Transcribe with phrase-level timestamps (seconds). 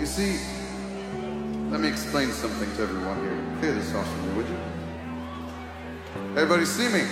[0.00, 0.40] You see,
[1.68, 3.38] let me explain something to everyone here.
[3.58, 4.56] Clear this off for me, would you?
[6.30, 7.02] Everybody see me?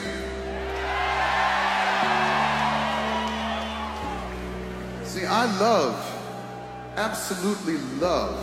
[5.04, 5.96] See, I love,
[6.96, 8.38] absolutely love,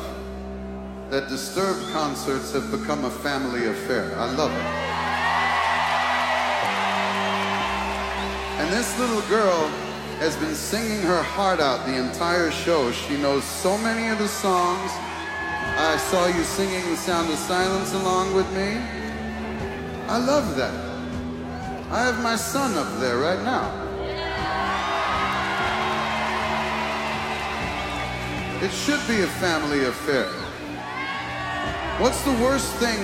[1.09, 4.15] that Disturbed concerts have become a family affair.
[4.15, 4.65] I love it.
[8.61, 9.71] And this little girl
[10.19, 12.91] has been singing her heart out the entire show.
[12.91, 14.91] She knows so many of the songs.
[15.77, 18.77] I saw you singing The Sound of Silence along with me.
[20.07, 20.73] I love that.
[21.91, 23.81] I have my son up there right now.
[28.63, 30.29] It should be a family affair.
[31.99, 32.99] What's the worst thing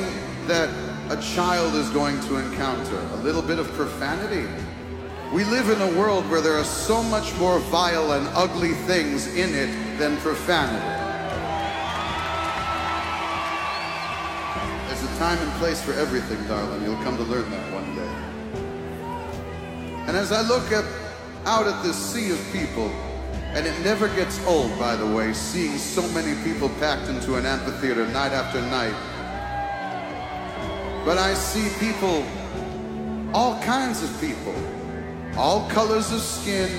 [0.48, 0.70] that
[1.10, 2.98] a child is going to encounter?
[3.14, 4.48] A little bit of profanity?
[5.34, 9.34] We live in a world where there are so much more vile and ugly things
[9.34, 10.86] in it than profanity.
[14.88, 16.84] There's a time and place for everything, darling.
[16.84, 18.12] You'll come to learn that one day.
[20.10, 20.84] And as I look at,
[21.46, 22.90] out at this sea of people,
[23.54, 27.46] and it never gets old, by the way, seeing so many people packed into an
[27.46, 28.96] amphitheater night after night.
[31.06, 32.26] But I see people,
[33.34, 34.54] all kinds of people,
[35.38, 36.70] all colors of skin,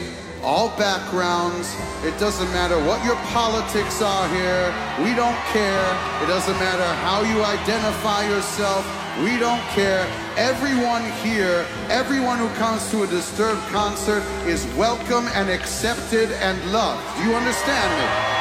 [0.42, 1.74] all backgrounds.
[2.04, 4.74] It doesn't matter what your politics are here.
[4.98, 5.88] We don't care.
[6.22, 8.84] It doesn't matter how you identify yourself.
[9.22, 10.06] We don't care.
[10.36, 17.02] Everyone here, everyone who comes to a Disturbed concert is welcome and accepted and loved.
[17.18, 18.32] Do you understand me?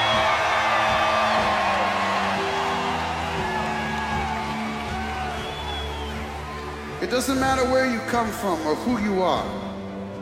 [7.02, 9.71] It doesn't matter where you come from or who you are.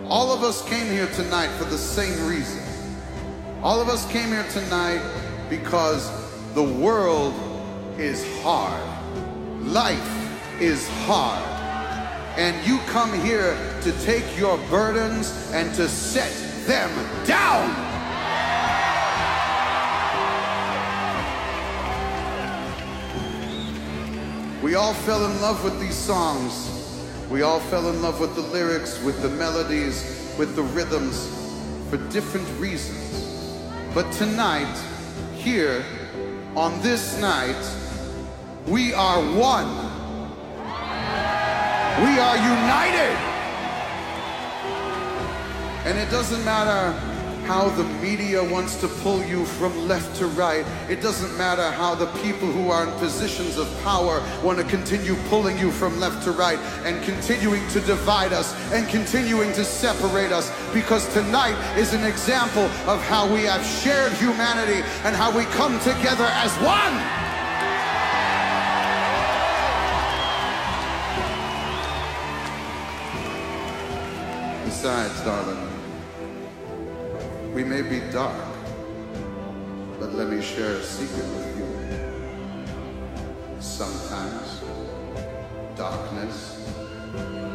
[0.09, 2.63] All of us came here tonight for the same reason.
[3.61, 5.03] All of us came here tonight
[5.51, 6.09] because
[6.55, 7.35] the world
[7.99, 8.81] is hard.
[9.61, 11.45] Life is hard.
[12.39, 16.31] And you come here to take your burdens and to set
[16.65, 16.89] them
[17.27, 17.69] down.
[24.63, 26.78] We all fell in love with these songs.
[27.29, 31.27] We all fell in love with the lyrics, with the melodies, with the rhythms
[31.89, 33.55] for different reasons.
[33.93, 34.75] But tonight,
[35.35, 35.85] here,
[36.55, 37.55] on this night,
[38.65, 39.69] we are one.
[42.01, 43.15] We are united.
[45.85, 47.08] And it doesn't matter
[47.49, 50.63] how the media wants to pull you from left to right.
[50.87, 55.15] It doesn't matter how the people who are in positions of power want to continue
[55.29, 60.31] pulling you from left to right and continuing to divide us and continuing to separate
[60.31, 65.43] us because tonight is an example of how we have shared humanity and how we
[65.45, 66.93] come together as one.
[74.65, 75.68] Besides, darling,
[77.53, 78.35] we may be dark,
[79.99, 81.67] but let me share a secret with you.
[83.59, 84.61] Sometimes
[85.75, 86.69] darkness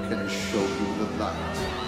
[0.09, 1.84] can show you the light.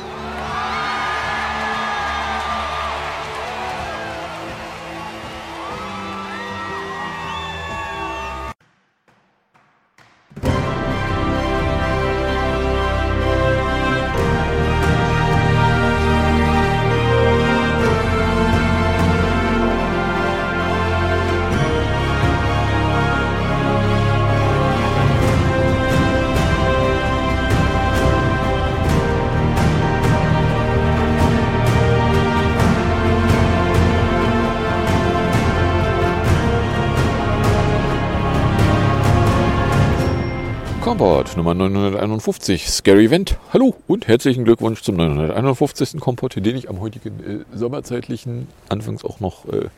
[40.96, 43.36] Kompott Nummer 951, Scary Event.
[43.52, 46.00] Hallo und herzlichen Glückwunsch zum 951.
[46.00, 49.68] Kompott, den ich am heutigen äh, sommerzeitlichen, anfangs auch noch äh,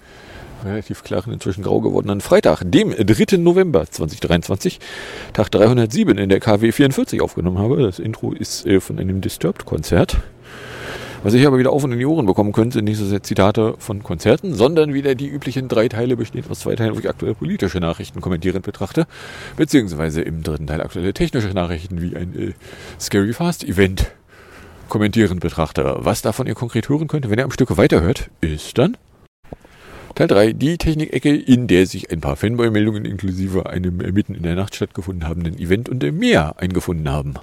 [0.64, 3.38] relativ klaren, inzwischen grau gewordenen Freitag, dem 3.
[3.38, 4.78] November 2023,
[5.32, 7.82] Tag 307 in der KW 44 aufgenommen habe.
[7.82, 10.18] Das Intro ist äh, von einem Disturbed-Konzert.
[11.24, 13.24] Was ich aber wieder auf und in die Ohren bekommen könnt, sind nicht so sehr
[13.24, 17.08] Zitate von Konzerten, sondern wieder die üblichen drei Teile bestehend aus zwei Teilen, wo ich
[17.08, 19.06] aktuelle politische Nachrichten kommentierend betrachte,
[19.56, 22.52] beziehungsweise im dritten Teil aktuelle technische Nachrichten wie ein äh,
[23.00, 24.12] Scary Fast Event
[24.88, 25.96] kommentierend betrachte.
[25.98, 28.96] Was davon ihr konkret hören könnt, wenn ihr am Stück weiterhört, ist dann
[30.14, 34.54] Teil 3, die Technikecke, in der sich ein paar Fanboy-Meldungen inklusive einem mitten in der
[34.54, 37.34] Nacht stattgefunden habenden Event und mehr eingefunden haben.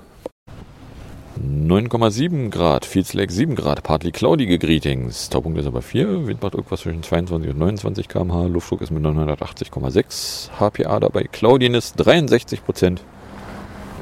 [1.37, 5.29] 9,7 Grad, Fields Lake 7 Grad, partly cloudige Greetings.
[5.29, 9.03] Taupunkt ist aber 4, Wind macht irgendwas zwischen 22 und 29 km/h, Luftdruck ist mit
[9.03, 13.01] 980,6, HPA dabei, Cloudiness 63 Prozent.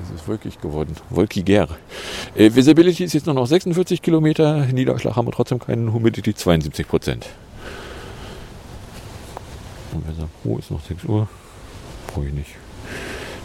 [0.03, 1.69] Es ist wirklich geworden, wolkiger.
[2.35, 6.87] Äh, Visibility ist jetzt nur noch 46 Kilometer, Niederschlag haben wir trotzdem keinen, Humidity 72
[6.87, 7.29] Prozent.
[9.91, 11.27] Und wir sagen, oh, ist noch 6 Uhr,
[12.13, 12.51] brauche ich nicht.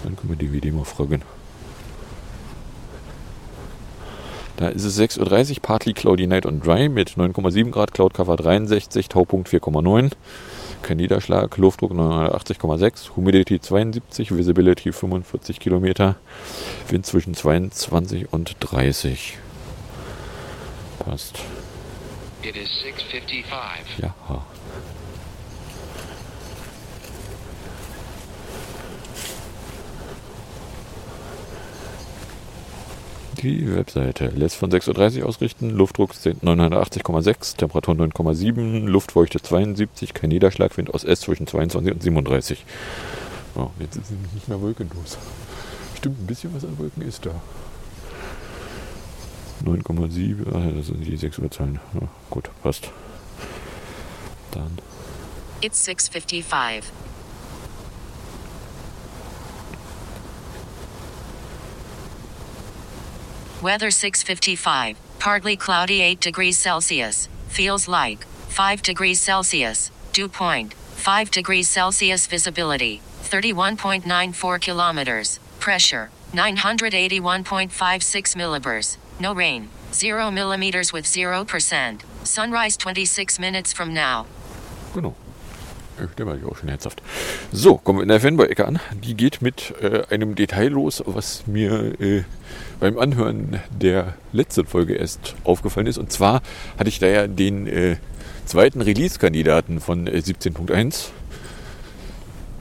[0.04, 1.22] Dann können wir die WD mal fragen.
[4.58, 8.34] Da ist es 6.30 Uhr, partly cloudy night and dry mit 9,7 Grad, Cloud Cover
[8.34, 10.10] 63, Taupunkt 4,9,
[10.82, 16.16] kein Niederschlag, Luftdruck 980,6, Humidity 72, Visibility 45 Kilometer,
[16.88, 19.38] Wind zwischen 22 und 30.
[20.98, 21.38] Passt.
[22.42, 24.02] It is 6:55.
[24.02, 24.14] Ja.
[33.42, 40.76] Die Webseite lässt von 6.30 Uhr ausrichten, Luftdruck 980,6, Temperatur 9,7, Luftfeuchte 72, kein Niederschlag,
[40.76, 42.64] Wind aus S zwischen 22 und 37.
[43.54, 45.18] Oh, jetzt ist es nicht mehr wolkenlos.
[45.96, 47.30] Stimmt, ein bisschen was an Wolken ist da.
[49.64, 51.78] 9,7, ah, das sind die 6 Uhrzahlen.
[51.94, 52.90] Ja, gut, passt.
[54.50, 54.78] Dann
[55.60, 56.82] It's 6:55.
[63.62, 64.96] Weather 6:55.
[65.18, 67.28] Partly cloudy 8 degrees Celsius.
[67.48, 69.90] Feels like 5 degrees Celsius.
[70.12, 75.38] Dew point 5 degrees Celsius visibility 31.94 kilometers.
[75.60, 78.96] Pressure 981.56 millibars.
[79.18, 79.68] No rain.
[79.92, 82.00] 0 millimeters with 0%.
[82.24, 84.26] Sunrise 26 minutes from now.
[84.94, 85.14] Genau.
[85.98, 87.00] Äh, Der war ja auch schon herzhaft.
[87.50, 88.78] So, kommen wir in der Fanboy-Ecke an.
[88.92, 92.24] Die geht mit äh, einem Detail los, was mir äh,
[92.80, 95.98] beim Anhören der letzten Folge erst aufgefallen ist.
[95.98, 96.42] Und zwar
[96.78, 97.96] hatte ich da ja den äh,
[98.44, 101.08] zweiten Release-Kandidaten von äh, 17.1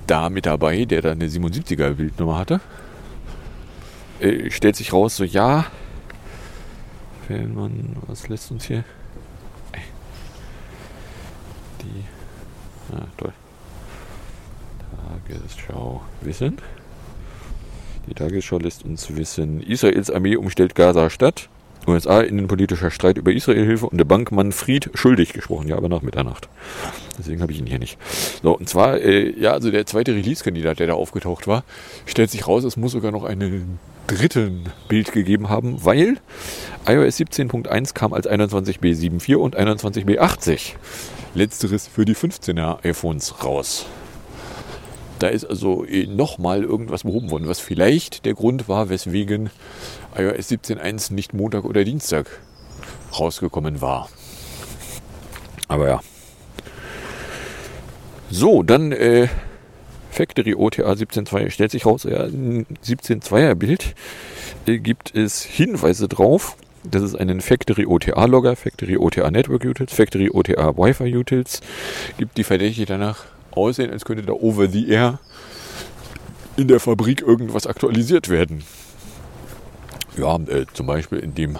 [0.07, 2.61] da mit dabei, der da eine 77er Bildnummer hatte.
[4.19, 5.65] Äh, stellt sich raus, so ja,
[7.27, 8.83] wenn man, was lässt uns hier?
[11.81, 12.05] Die
[12.95, 13.33] Ah, toll.
[15.27, 16.57] Tagesschau wissen.
[18.07, 21.49] Die Tagesschau lässt uns wissen, Israels Armee umstellt Gaza-Stadt.
[21.87, 25.69] USA innenpolitischer Streit über Israelhilfe und der Bankmann Fried schuldig gesprochen.
[25.69, 26.49] Ja, aber nach Mitternacht.
[27.17, 27.97] Deswegen habe ich ihn hier nicht.
[28.43, 31.63] So, und zwar, äh, ja, also der zweite Release-Kandidat, der da aufgetaucht war,
[32.05, 36.17] stellt sich raus, es muss sogar noch einen dritten Bild gegeben haben, weil
[36.85, 40.73] iOS 17.1 kam als 21b74 und 21b80.
[41.35, 43.85] Letzteres für die 15er iPhones raus.
[45.19, 49.49] Da ist also nochmal irgendwas behoben worden, was vielleicht der Grund war, weswegen
[50.15, 52.27] iOS 17.1 nicht Montag oder Dienstag
[53.17, 54.09] rausgekommen war.
[55.67, 56.01] Aber ja.
[58.29, 59.27] So, dann äh,
[60.11, 63.95] Factory OTA 17.2 stellt sich raus, ja, ein 17.2er Bild
[64.65, 66.57] äh, gibt es Hinweise drauf.
[66.83, 71.61] Das ist einen Factory OTA Logger, Factory OTA Network Utils, Factory OTA Wi-Fi Utils.
[72.17, 73.25] Gibt die Verdächtige danach
[73.57, 75.19] aussehen, als könnte da over the air
[76.55, 78.63] in der Fabrik irgendwas aktualisiert werden.
[80.17, 81.59] Ja, äh, zum Beispiel indem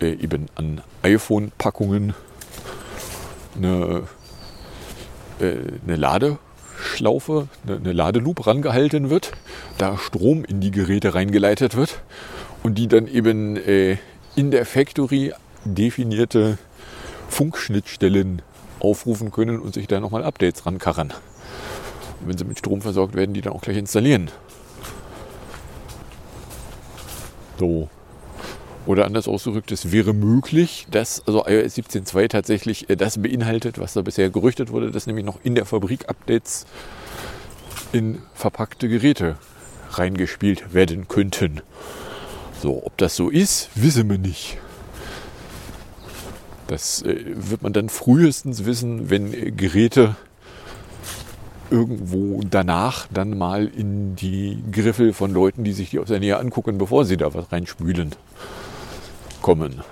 [0.00, 2.14] äh, eben an iPhone-Packungen
[3.56, 4.02] eine,
[5.40, 5.54] äh,
[5.86, 9.32] eine Ladeschlaufe, eine, eine Ladeloop rangehalten wird,
[9.78, 12.02] da Strom in die Geräte reingeleitet wird
[12.62, 13.98] und die dann eben äh,
[14.34, 15.32] in der Factory
[15.64, 16.58] definierte
[17.28, 18.42] Funkschnittstellen
[18.80, 21.12] aufrufen können und sich da nochmal Updates rankarren.
[22.24, 24.30] Wenn sie mit Strom versorgt werden, die dann auch gleich installieren.
[27.58, 27.88] So.
[28.86, 33.94] Oder anders ausgedrückt, es wäre möglich, dass also iOS 17.2 tatsächlich äh, das beinhaltet, was
[33.94, 36.66] da bisher gerüchtet wurde, dass nämlich noch in der Fabrik Updates
[37.92, 39.36] in verpackte Geräte
[39.90, 41.62] reingespielt werden könnten.
[42.60, 44.58] So, ob das so ist, wissen wir nicht.
[46.68, 50.16] Das äh, wird man dann frühestens wissen, wenn äh, Geräte
[51.70, 56.38] irgendwo danach dann mal in die Griffel von Leuten, die sich die aus der Nähe
[56.38, 58.14] angucken, bevor sie da was reinspülen,
[59.42, 59.82] kommen.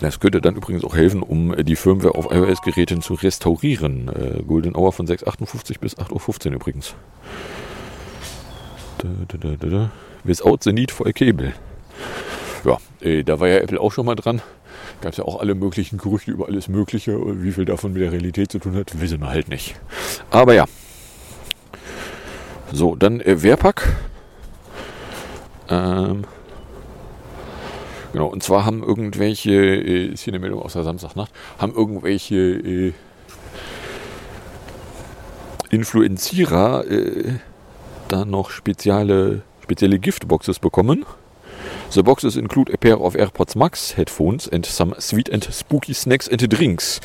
[0.00, 4.08] Das könnte dann übrigens auch helfen, um die Firmware auf iOS-Geräten zu restaurieren.
[4.08, 6.94] Äh, Golden Hour von 6.58 bis 8.15 Uhr übrigens.
[8.98, 9.90] Da, da, da.
[10.24, 11.52] Without the need for a cable.
[12.64, 14.42] Ja, äh, da war ja Apple auch schon mal dran.
[15.00, 17.16] Gab es ja auch alle möglichen Gerüchte über alles Mögliche.
[17.42, 19.76] Wie viel davon mit der Realität zu tun hat, wissen wir halt nicht.
[20.30, 20.64] Aber ja.
[22.72, 23.88] So, dann äh, Wehrpack.
[25.70, 26.24] Ähm,
[28.12, 32.36] genau, und zwar haben irgendwelche, äh, ist hier eine Meldung aus der Samstagnacht, haben irgendwelche
[32.36, 32.92] äh,
[35.70, 37.34] Influenzierer äh,
[38.08, 41.04] da noch spezielle, spezielle Giftboxes bekommen.
[41.90, 46.26] The boxes include a pair of AirPods Max headphones and some sweet and spooky snacks
[46.26, 47.00] and drinks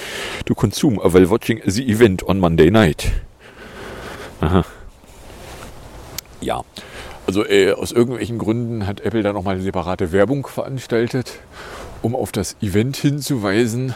[0.46, 3.12] to consume while watching the event on Monday night.
[4.39, 4.63] Aha.
[6.39, 6.63] Ja,
[7.27, 11.39] also äh, aus irgendwelchen Gründen hat Apple da nochmal eine separate Werbung veranstaltet,
[12.01, 13.93] um auf das Event hinzuweisen,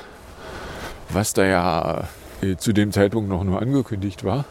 [1.09, 2.07] was da ja
[2.41, 4.43] äh, zu dem Zeitpunkt noch nur angekündigt war.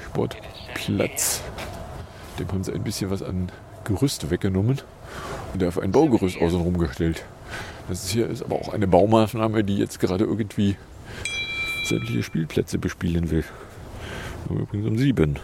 [0.00, 1.42] Sportplatz,
[2.38, 3.50] dem haben sie ein bisschen was an
[3.84, 4.80] Gerüst weggenommen
[5.52, 7.24] und auf ein Baugerüst außenrum gestellt.
[7.88, 10.76] Das hier ist aber auch eine Baumaßnahme, die jetzt gerade irgendwie
[11.84, 13.44] sämtliche Spielplätze bespielen will.
[14.48, 15.38] Übrigens um sieben.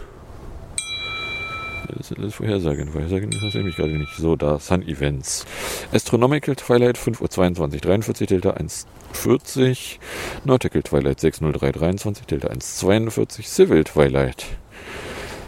[2.11, 2.89] Sind alles Vorhersagen.
[2.89, 4.13] Vorhersagen interessiert mich gerade nicht.
[4.17, 5.45] So, da Sun Events.
[5.93, 9.99] Astronomical Twilight 5.22 Uhr 43 Delta 1.40.
[10.43, 13.47] Nautical Twilight 6.03 23 Delta 1.42.
[13.47, 14.45] Civil Twilight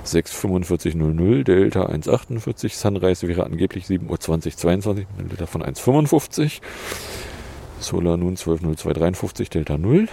[0.05, 2.69] 6.45.00 Delta 1.48.
[2.73, 6.61] Sunrise wäre angeblich 7.20 Uhr 22 Delta von 1.55.
[7.79, 10.07] Solar Noon 12.02 53 Delta 0.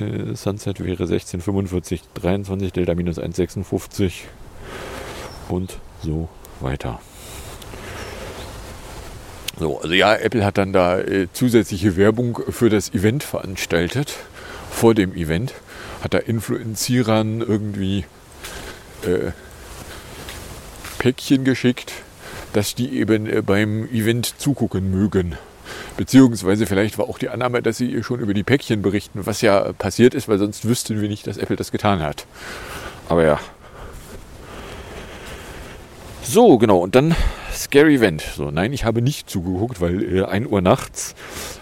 [0.00, 4.12] Äh, Sunset wäre 1645, 23 Delta minus 1,56
[5.48, 6.28] und so
[6.60, 7.00] weiter.
[9.58, 14.14] So, also ja, Apple hat dann da äh, zusätzliche Werbung für das Event veranstaltet,
[14.70, 15.54] vor dem Event,
[16.02, 18.04] hat da Influenzierern irgendwie
[19.02, 19.32] äh,
[20.98, 21.92] Päckchen geschickt,
[22.52, 25.36] dass die eben äh, beim Event zugucken mögen.
[25.96, 29.40] Beziehungsweise vielleicht war auch die Annahme, dass sie ihr schon über die Päckchen berichten, was
[29.40, 32.26] ja passiert ist, weil sonst wüssten wir nicht, dass Apple das getan hat.
[33.08, 33.40] Aber ja.
[36.22, 36.78] So, genau.
[36.78, 37.14] Und dann
[37.54, 38.22] Scary Event.
[38.22, 41.14] So, nein, ich habe nicht zugeguckt, weil äh, 1 Uhr nachts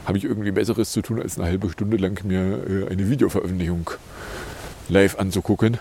[0.05, 3.91] habe ich irgendwie Besseres zu tun, als eine halbe Stunde lang mir äh, eine Videoveröffentlichung
[4.89, 5.79] live anzugucken.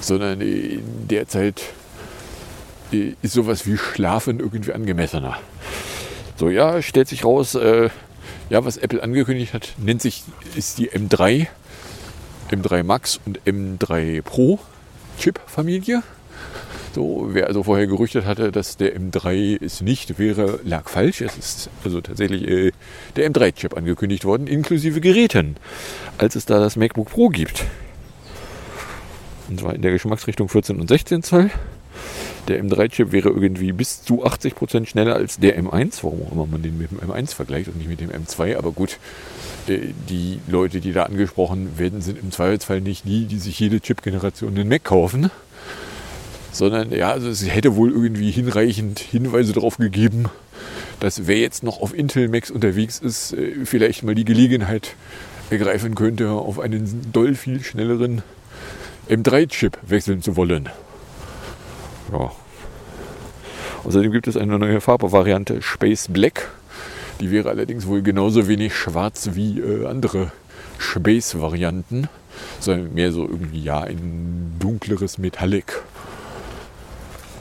[0.00, 1.62] Sondern äh, in der Zeit
[2.92, 5.38] äh, ist sowas wie Schlafen irgendwie angemessener.
[6.40, 7.90] So, ja, stellt sich raus, äh,
[8.48, 10.24] ja, was Apple angekündigt hat, nennt sich,
[10.56, 11.48] ist die M3,
[12.50, 14.58] M3 Max und M3 Pro
[15.18, 16.02] Chip-Familie.
[16.94, 21.20] So, wer also vorher gerüchtet hatte, dass der M3 es nicht wäre, lag falsch.
[21.20, 22.72] Es ist also tatsächlich äh,
[23.16, 25.58] der M3-Chip angekündigt worden, inklusive Geräten,
[26.16, 27.66] als es da das MacBook Pro gibt.
[29.50, 31.50] Und zwar in der Geschmacksrichtung 14 und 16 Zoll.
[32.48, 36.62] Der M3-Chip wäre irgendwie bis zu 80% schneller als der M1, warum auch immer man
[36.62, 38.56] den mit dem M1 vergleicht und nicht mit dem M2.
[38.56, 38.98] Aber gut,
[39.68, 39.78] äh,
[40.08, 44.56] die Leute, die da angesprochen werden, sind im Zweifelsfall nicht die, die sich jede Chip-Generation
[44.56, 45.30] einen Mac kaufen.
[46.52, 50.26] Sondern ja, also es hätte wohl irgendwie hinreichend Hinweise darauf gegeben,
[50.98, 54.94] dass wer jetzt noch auf Intel Macs unterwegs ist, äh, vielleicht mal die Gelegenheit
[55.50, 58.22] ergreifen könnte, auf einen doll viel schnelleren
[59.08, 60.68] M3-Chip wechseln zu wollen.
[62.12, 62.32] Ja.
[63.84, 66.50] Außerdem gibt es eine neue Farbvariante Space Black.
[67.20, 70.32] Die wäre allerdings wohl genauso wenig schwarz wie äh, andere
[70.78, 72.08] Space-Varianten,
[72.58, 75.82] sondern mehr so irgendwie ja ein dunkleres Metallic.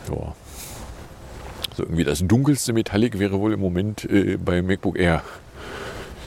[0.09, 0.35] Ja.
[1.75, 5.23] So irgendwie das dunkelste Metallic wäre wohl im Moment äh, bei MacBook Air.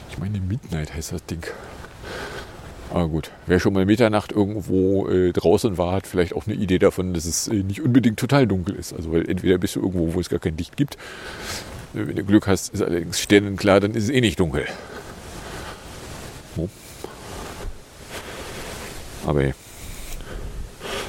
[0.09, 1.43] Ich meine Midnight heißt das Ding.
[2.93, 6.77] Aber gut, wer schon mal Mitternacht irgendwo äh, draußen war, hat vielleicht auch eine Idee
[6.77, 8.93] davon, dass es äh, nicht unbedingt total dunkel ist.
[8.93, 10.93] Also weil entweder bist du irgendwo, wo es gar kein Licht gibt.
[11.95, 14.67] Äh, wenn du Glück hast, ist allerdings sternenklar, dann ist es eh nicht dunkel.
[16.55, 16.69] So.
[19.25, 19.41] Aber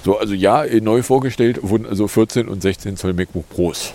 [0.03, 3.93] so, also ja, äh, neu vorgestellt wurden also 14 und 16 Zoll MacBook Pros.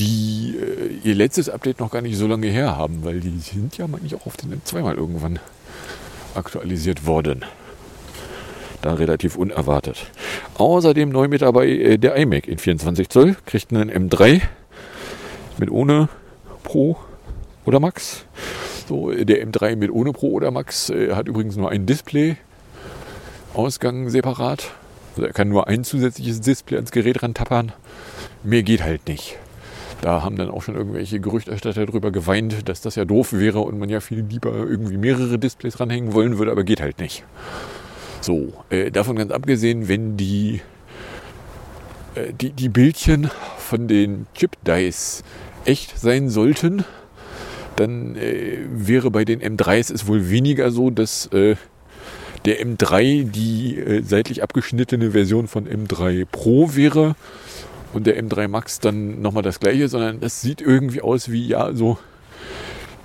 [0.00, 3.78] Die äh, ihr letztes Update noch gar nicht so lange her haben, weil die sind
[3.78, 5.38] ja manchmal auch auf den M2 mal irgendwann
[6.34, 7.44] aktualisiert worden.
[8.82, 10.06] Da relativ unerwartet.
[10.56, 13.36] Außerdem neu mit dabei äh, der iMac in 24 Zoll.
[13.44, 14.40] Kriegt einen M3
[15.58, 16.08] mit ohne
[16.62, 16.96] Pro
[17.66, 18.24] oder Max.
[18.88, 22.36] So, äh, der M3 mit ohne Pro oder Max äh, hat übrigens nur ein Display.
[23.52, 24.70] Ausgang separat.
[25.10, 27.72] Also er kann nur ein zusätzliches Display ans Gerät rantappern.
[28.42, 29.36] Mehr geht halt nicht.
[30.00, 33.78] Da haben dann auch schon irgendwelche Gerüchterstatter darüber geweint, dass das ja doof wäre und
[33.78, 37.24] man ja viel lieber irgendwie mehrere Displays ranhängen wollen würde, aber geht halt nicht.
[38.22, 40.62] So, äh, davon ganz abgesehen, wenn die,
[42.14, 45.22] äh, die, die Bildchen von den Chip-Dice
[45.64, 46.84] echt sein sollten,
[47.76, 51.56] dann äh, wäre bei den M3s es wohl weniger so, dass äh,
[52.46, 57.16] der M3 die äh, seitlich abgeschnittene Version von M3 Pro wäre
[57.92, 61.72] und der M3 Max dann nochmal das gleiche, sondern das sieht irgendwie aus wie, ja,
[61.72, 61.98] so,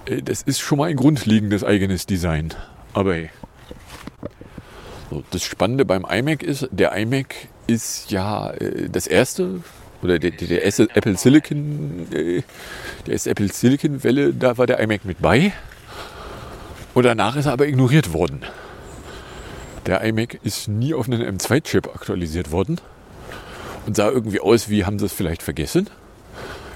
[0.06, 2.54] äh, das ist schon mal ein grundlegendes eigenes Design.
[2.94, 3.30] Aber hey.
[5.10, 7.36] So, das Spannende beim iMac ist, der iMac
[7.68, 9.62] ist ja äh, das erste,
[10.02, 12.42] oder der, der, der Apple Silicon, äh,
[13.06, 15.54] der erste Apple Silicon Welle, da war der iMac mit bei.
[16.94, 18.42] Und danach ist er aber ignoriert worden.
[19.86, 22.80] Der iMac ist nie auf einen M2-Chip aktualisiert worden
[23.86, 25.90] und sah irgendwie aus, wie haben sie es vielleicht vergessen.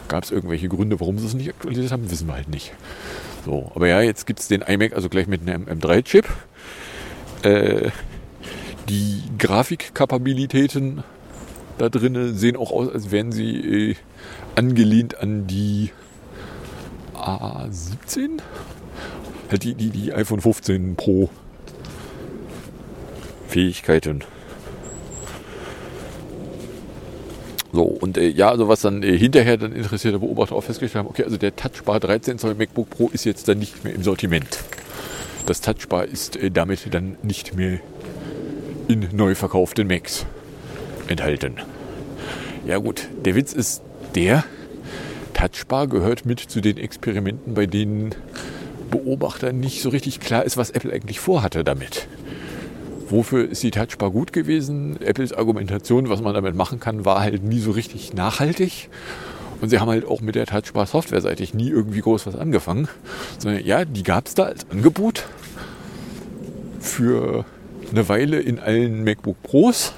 [0.08, 2.74] Gab es irgendwelche Gründe, warum sie es nicht aktualisiert haben, wissen wir halt nicht.
[3.46, 6.26] So, aber ja, jetzt gibt es den iMac also gleich mit einem M3-Chip.
[7.44, 7.92] Äh,
[8.90, 11.04] die Grafikkapabilitäten
[11.80, 13.96] da drinnen sehen auch aus, als wären sie äh,
[14.56, 15.92] angelehnt an die
[17.16, 18.42] A17.
[19.50, 21.30] Halt die, die, die iPhone 15 Pro
[23.48, 24.24] Fähigkeiten.
[27.72, 31.10] So, und äh, ja, also was dann äh, hinterher dann interessierte Beobachter auch festgestellt haben,
[31.10, 34.60] okay, also der Touchbar 13 Zoll MacBook Pro ist jetzt dann nicht mehr im Sortiment.
[35.46, 37.80] Das Touchbar ist äh, damit dann nicht mehr
[38.88, 40.26] in neu verkauften Macs
[41.08, 41.56] enthalten.
[42.66, 43.84] Ja gut, der Witz ist
[44.16, 44.44] der,
[45.34, 48.16] Touchbar gehört mit zu den Experimenten, bei denen
[48.90, 52.08] Beobachtern nicht so richtig klar ist, was Apple eigentlich vorhatte damit.
[53.10, 55.02] Wofür ist die Touchbar gut gewesen?
[55.02, 58.90] Apples Argumentation, was man damit machen kann, war halt nie so richtig nachhaltig.
[59.62, 62.88] Und sie haben halt auch mit der Touchbar softwareseitig nie irgendwie groß was angefangen.
[63.40, 65.28] Sondern ja, die gab es da als Angebot
[66.80, 67.46] für
[67.92, 69.94] eine Weile in allen MacBook Pros.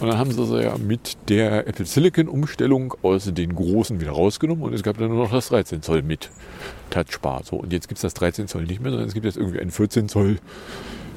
[0.00, 4.10] Und dann haben sie sie ja mit der Apple Silicon Umstellung aus den großen wieder
[4.10, 6.28] rausgenommen und es gab dann nur noch das 13 Zoll mit
[6.90, 7.42] Touchbar.
[7.44, 9.58] So, und jetzt gibt es das 13 Zoll nicht mehr, sondern es gibt jetzt irgendwie
[9.58, 10.38] ein 14 Zoll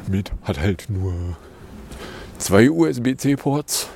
[0.08, 1.38] mit, hat halt nur
[2.38, 3.90] zwei USB-C-Ports.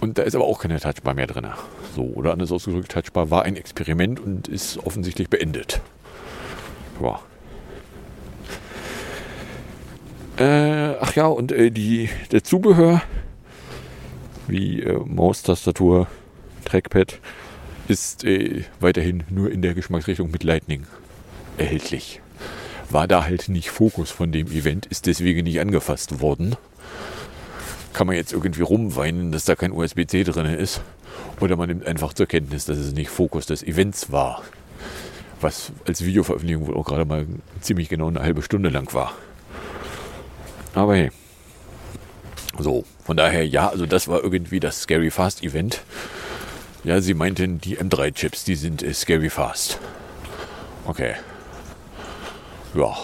[0.00, 1.46] Und da ist aber auch keine Touchbar mehr drin.
[1.94, 5.80] So, oder anders ausgedrückt, Touchbar war ein Experiment und ist offensichtlich beendet.
[7.02, 7.20] Ja.
[10.38, 13.00] Äh, ach ja, und äh, die, der Zubehör,
[14.46, 16.08] wie äh, Maustastatur,
[16.66, 17.20] Trackpad,
[17.88, 20.86] ist äh, weiterhin nur in der Geschmacksrichtung mit Lightning
[21.56, 22.20] erhältlich.
[22.90, 26.56] War da halt nicht Fokus von dem Event, ist deswegen nicht angefasst worden.
[27.92, 30.82] Kann man jetzt irgendwie rumweinen, dass da kein USB-C drin ist.
[31.40, 34.42] Oder man nimmt einfach zur Kenntnis, dass es nicht Fokus des Events war.
[35.40, 37.26] Was als Videoveröffentlichung wohl auch gerade mal
[37.60, 39.12] ziemlich genau eine halbe Stunde lang war.
[40.74, 41.10] Aber hey.
[42.58, 45.82] So, von daher, ja, also das war irgendwie das Scary Fast Event.
[46.84, 49.78] Ja, sie meinten, die M3-Chips, die sind äh, Scary Fast.
[50.86, 51.14] Okay.
[52.76, 52.94] Ja,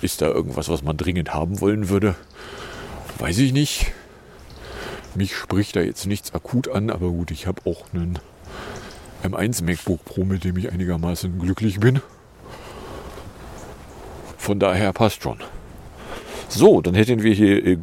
[0.00, 2.14] ist da irgendwas, was man dringend haben wollen würde?
[3.18, 3.92] Weiß ich nicht.
[5.14, 8.18] Mich spricht da jetzt nichts akut an, aber gut, ich habe auch einen
[9.22, 12.00] M1 MacBook Pro, mit dem ich einigermaßen glücklich bin.
[14.38, 15.38] Von daher passt schon.
[16.48, 17.76] So, dann hätten wir hier äh,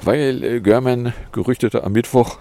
[0.00, 2.38] weil äh, German gerüchtete am Mittwoch,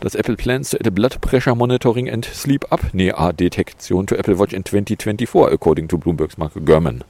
[0.00, 4.38] dass Apple plans to add a blood pressure monitoring and sleep apnea detektion to Apple
[4.38, 7.02] Watch in 2024, according to Bloomberg's Mark Gurman.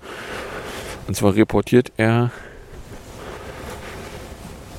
[1.07, 2.31] Und zwar reportiert er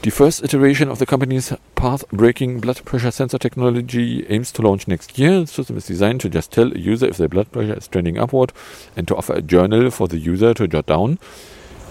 [0.02, 5.20] The first iteration of the company's path-breaking blood pressure sensor technology aims to launch next
[5.20, 5.42] year.
[5.42, 8.18] The system is designed to just tell a user if their blood pressure is trending
[8.18, 8.54] upward
[8.96, 11.20] and to offer a journal for the user to jot down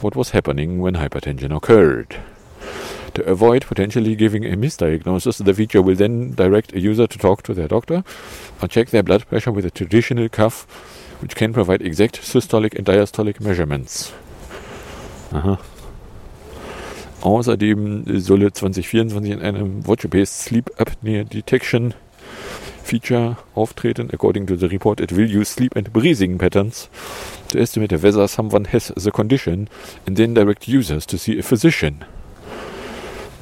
[0.01, 2.17] what was happening when hypertension occurred.
[3.19, 7.43] To avoid potentially giving a misdiagnosis, the feature will then direct a user to talk
[7.43, 8.05] to their doctor
[8.63, 10.69] or check their blood pressure with a traditional cuff,
[11.21, 14.13] which can provide exact systolic and diastolic measurements.
[15.33, 15.59] Aha.
[17.23, 21.95] Außerdem solle 2024 in einem Watch-based Sleep Apnea Detection
[22.85, 24.11] feature auftreten.
[24.13, 26.89] According to the report, it will use sleep and breathing patterns
[27.49, 29.69] to estimate whether someone has the condition
[30.07, 32.05] and then direct users to see a physician.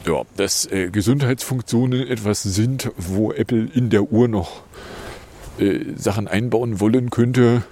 [0.06, 4.62] Ja, dass äh, Gesundheitsfunktionen etwas sind, wo Apple in der Uhr noch
[5.58, 7.64] äh, Sachen einbauen wollen könnte,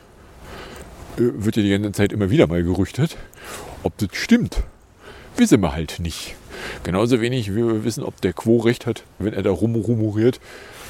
[1.17, 3.17] äh, wird ja die ganze Zeit immer wieder mal gerüchtet.
[3.85, 4.65] Ob das stimmt,
[5.37, 6.35] wissen wir halt nicht.
[6.83, 10.41] Genauso wenig wie wir wissen, ob der Quo recht hat, wenn er da rumrumoriert,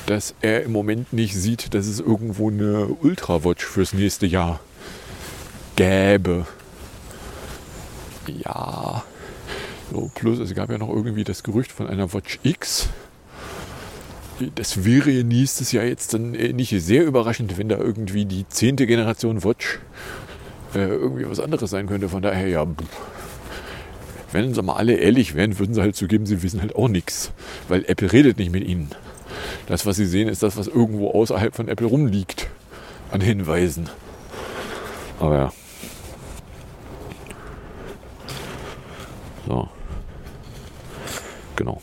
[0.07, 4.61] dass er im Moment nicht sieht, dass es irgendwo eine Ultrawatch fürs nächste Jahr
[5.77, 6.47] gäbe.
[8.27, 9.05] Ja.
[9.95, 12.89] So, plus es gab ja noch irgendwie das Gerücht von einer Watch X.
[14.57, 18.89] das wäre nächstes Jahr jetzt dann äh, nicht sehr überraschend, wenn da irgendwie die zehnte
[18.89, 19.79] Generation Watch
[20.75, 22.09] äh, irgendwie was anderes sein könnte.
[22.09, 22.67] Von daher, ja,
[24.33, 27.31] wenn sie mal alle ehrlich wären, würden sie halt zugeben, sie wissen halt auch nichts.
[27.69, 28.91] Weil Apple redet nicht mit ihnen.
[29.69, 32.49] Das, was sie sehen, ist das, was irgendwo außerhalb von Apple rumliegt.
[33.13, 33.89] An Hinweisen.
[35.21, 35.53] Aber ja.
[39.47, 39.69] So.
[41.57, 41.81] Genau.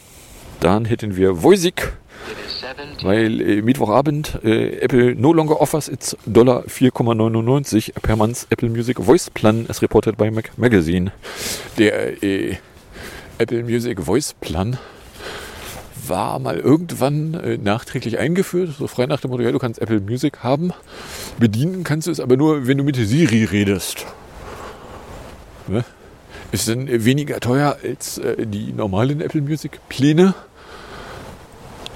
[0.60, 1.94] Dann hätten wir Voisig,
[2.30, 3.06] It is 17.
[3.06, 9.00] weil äh, Mittwochabend äh, Apple no longer offers its Dollar 4,99 per month Apple Music
[9.00, 11.12] Voice Plan as reported by Mac Magazine.
[11.78, 12.58] Der äh,
[13.40, 14.78] Apple Music Voice Plan
[16.08, 20.02] war mal irgendwann äh, nachträglich eingeführt, so frei nach dem Motto, ja, du kannst Apple
[20.02, 20.74] Music haben,
[21.40, 24.06] bedienen kannst du es aber nur, wenn du mit Siri redest.
[25.68, 25.84] Ne?
[26.52, 30.34] Ist dann äh, weniger teuer als äh, die normalen Apple Music Pläne.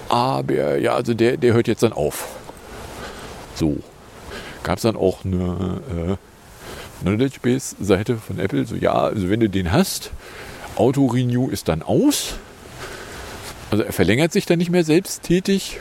[0.09, 2.27] Aber ja, also der, der hört jetzt dann auf.
[3.55, 3.77] So.
[4.63, 6.15] Gab es dann auch eine äh,
[7.01, 8.65] Knowledge Base Seite von Apple.
[8.65, 10.11] So, ja, also wenn du den hast,
[10.75, 12.35] Auto Renew ist dann aus.
[13.71, 15.79] Also er verlängert sich dann nicht mehr selbsttätig.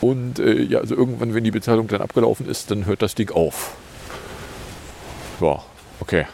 [0.00, 3.30] Und äh, ja, also irgendwann, wenn die Bezahlung dann abgelaufen ist, dann hört das Ding
[3.30, 3.74] auf.
[5.40, 5.62] Ja,
[6.00, 6.26] okay.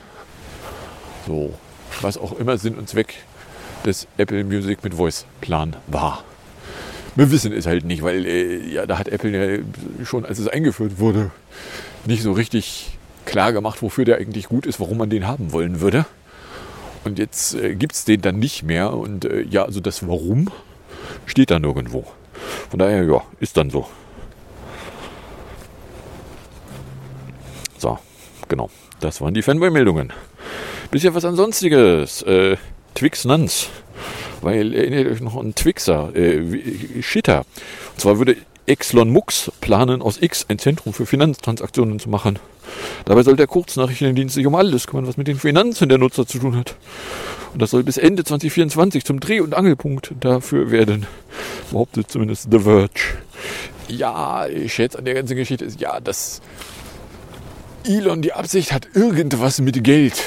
[1.31, 1.55] So,
[2.01, 3.15] was auch immer Sinn und Zweck
[3.85, 6.25] des Apple Music mit Voice Plan war.
[7.15, 9.63] Wir wissen es halt nicht, weil äh, ja, da hat Apple ja
[10.05, 11.31] schon, als es eingeführt wurde,
[12.05, 15.81] nicht so richtig klar gemacht, wofür der eigentlich gut ist, warum man den haben wollen
[15.81, 16.05] würde.
[17.05, 18.93] Und jetzt äh, gibt es den dann nicht mehr.
[18.93, 20.49] Und äh, ja, also das Warum
[21.27, 22.07] steht da nirgendwo.
[22.71, 23.87] Von daher, ja, ist dann so.
[27.79, 28.01] So,
[28.49, 28.69] genau.
[28.99, 30.13] Das waren die Fanboy-Meldungen.
[30.91, 32.23] Bisschen was ansonstiges.
[32.23, 32.57] Äh,
[32.95, 33.69] Twix Nuns.
[34.43, 37.45] Weil erinnert euch noch an Twixer, äh, wie- Shitter.
[37.93, 42.39] Und zwar würde Exlon Mux planen, aus X ein Zentrum für Finanztransaktionen zu machen.
[43.05, 46.39] Dabei soll der Kurznachrichtendienst sich um alles kümmern, was mit den Finanzen der Nutzer zu
[46.39, 46.77] tun hat.
[47.53, 51.07] Und das soll bis Ende 2024 zum Dreh- und Angelpunkt dafür werden.
[51.71, 53.01] Behauptet zumindest The Verge.
[53.89, 56.41] Ja, ich schätze an der ganzen Geschichte ist, ja, dass
[57.85, 60.23] Elon die Absicht hat, irgendwas mit Geld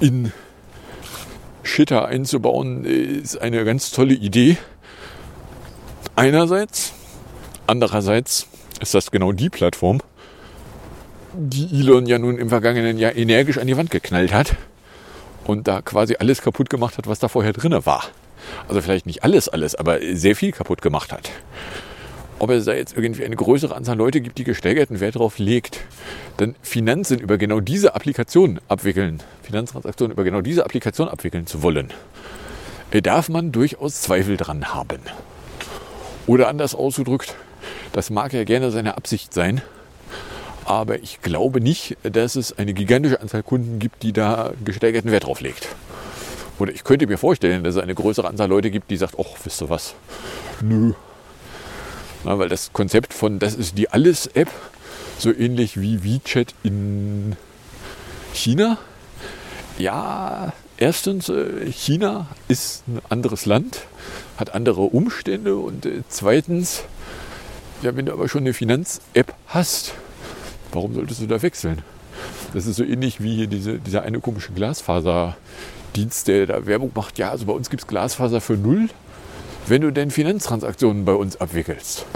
[0.00, 0.32] in
[1.62, 4.56] Shitter einzubauen, ist eine ganz tolle Idee.
[6.16, 6.92] Einerseits,
[7.66, 8.46] andererseits
[8.80, 10.00] ist das genau die Plattform,
[11.34, 14.56] die Elon ja nun im vergangenen Jahr energisch an die Wand geknallt hat
[15.44, 18.04] und da quasi alles kaputt gemacht hat, was da vorher drin war.
[18.66, 21.30] Also vielleicht nicht alles, alles, aber sehr viel kaputt gemacht hat.
[22.40, 25.80] Ob es da jetzt irgendwie eine größere Anzahl Leute gibt, die gesteigerten Wert darauf legt,
[26.36, 31.92] dann Finanzen über genau diese Applikation abwickeln, Finanztransaktionen über genau diese Applikation abwickeln zu wollen,
[32.92, 35.00] äh, darf man durchaus Zweifel dran haben.
[36.28, 37.34] Oder anders ausgedrückt,
[37.92, 39.60] das mag ja gerne seine Absicht sein,
[40.64, 45.24] aber ich glaube nicht, dass es eine gigantische Anzahl Kunden gibt, die da gesteigerten Wert
[45.24, 45.68] drauf legt.
[46.60, 49.38] Oder ich könnte mir vorstellen, dass es eine größere Anzahl Leute gibt, die sagt, ach,
[49.42, 49.94] wisst ihr was,
[50.60, 50.92] nö.
[52.24, 54.50] Na, weil das Konzept von, das ist die Alles-App,
[55.18, 57.36] so ähnlich wie WeChat in
[58.32, 58.78] China.
[59.78, 63.82] Ja, erstens, äh, China ist ein anderes Land,
[64.36, 66.82] hat andere Umstände und äh, zweitens,
[67.82, 69.94] ja, wenn du aber schon eine Finanz-App hast,
[70.72, 71.82] warum solltest du da wechseln?
[72.52, 77.18] Das ist so ähnlich wie hier diese, dieser eine komische Glasfaserdienst, der da Werbung macht.
[77.18, 78.88] Ja, also bei uns gibt es Glasfaser für null,
[79.68, 82.06] wenn du denn Finanztransaktionen bei uns abwickelst.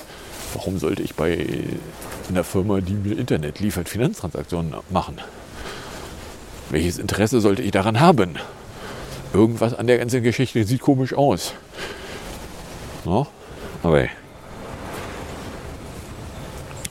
[0.55, 1.47] Warum sollte ich bei
[2.29, 5.19] einer Firma, die mir Internet liefert, Finanztransaktionen machen?
[6.71, 8.37] Welches Interesse sollte ich daran haben?
[9.33, 11.55] Irgendwas an der ganzen Geschichte sieht komisch aus.
[13.05, 13.27] No?
[13.83, 14.07] Aber.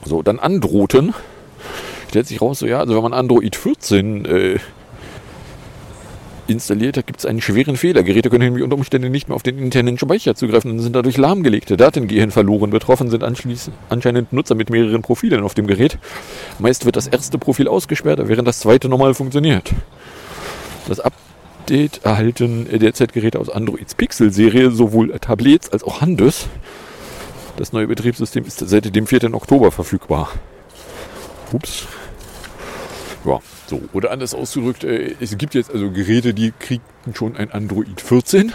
[0.04, 1.14] So, dann androhten.
[2.08, 4.58] Stellt sich raus, so ja, also wenn man Android 14 äh,
[6.46, 8.02] installiert hat, gibt es einen schweren Fehler.
[8.02, 11.16] Geräte können nämlich unter Umständen nicht mehr auf den internen Speicher zugreifen und sind dadurch
[11.16, 11.76] lahmgelegte.
[11.76, 12.70] Daten gehen verloren.
[12.70, 15.98] Betroffen sind anscheinend Nutzer mit mehreren Profilen auf dem Gerät.
[16.58, 19.70] Meist wird das erste Profil ausgesperrt, während das zweite normal funktioniert.
[20.88, 26.48] Das Update erhalten derzeit Geräte aus Androids Pixel-Serie, sowohl Tablets als auch Handes.
[27.56, 29.34] Das neue Betriebssystem ist seit dem 4.
[29.34, 30.30] Oktober verfügbar.
[31.52, 31.86] Ups.
[33.24, 33.82] Ja, so.
[33.92, 36.82] Oder anders ausgedrückt, äh, es gibt jetzt also Geräte, die kriegen
[37.14, 38.52] schon ein Android 14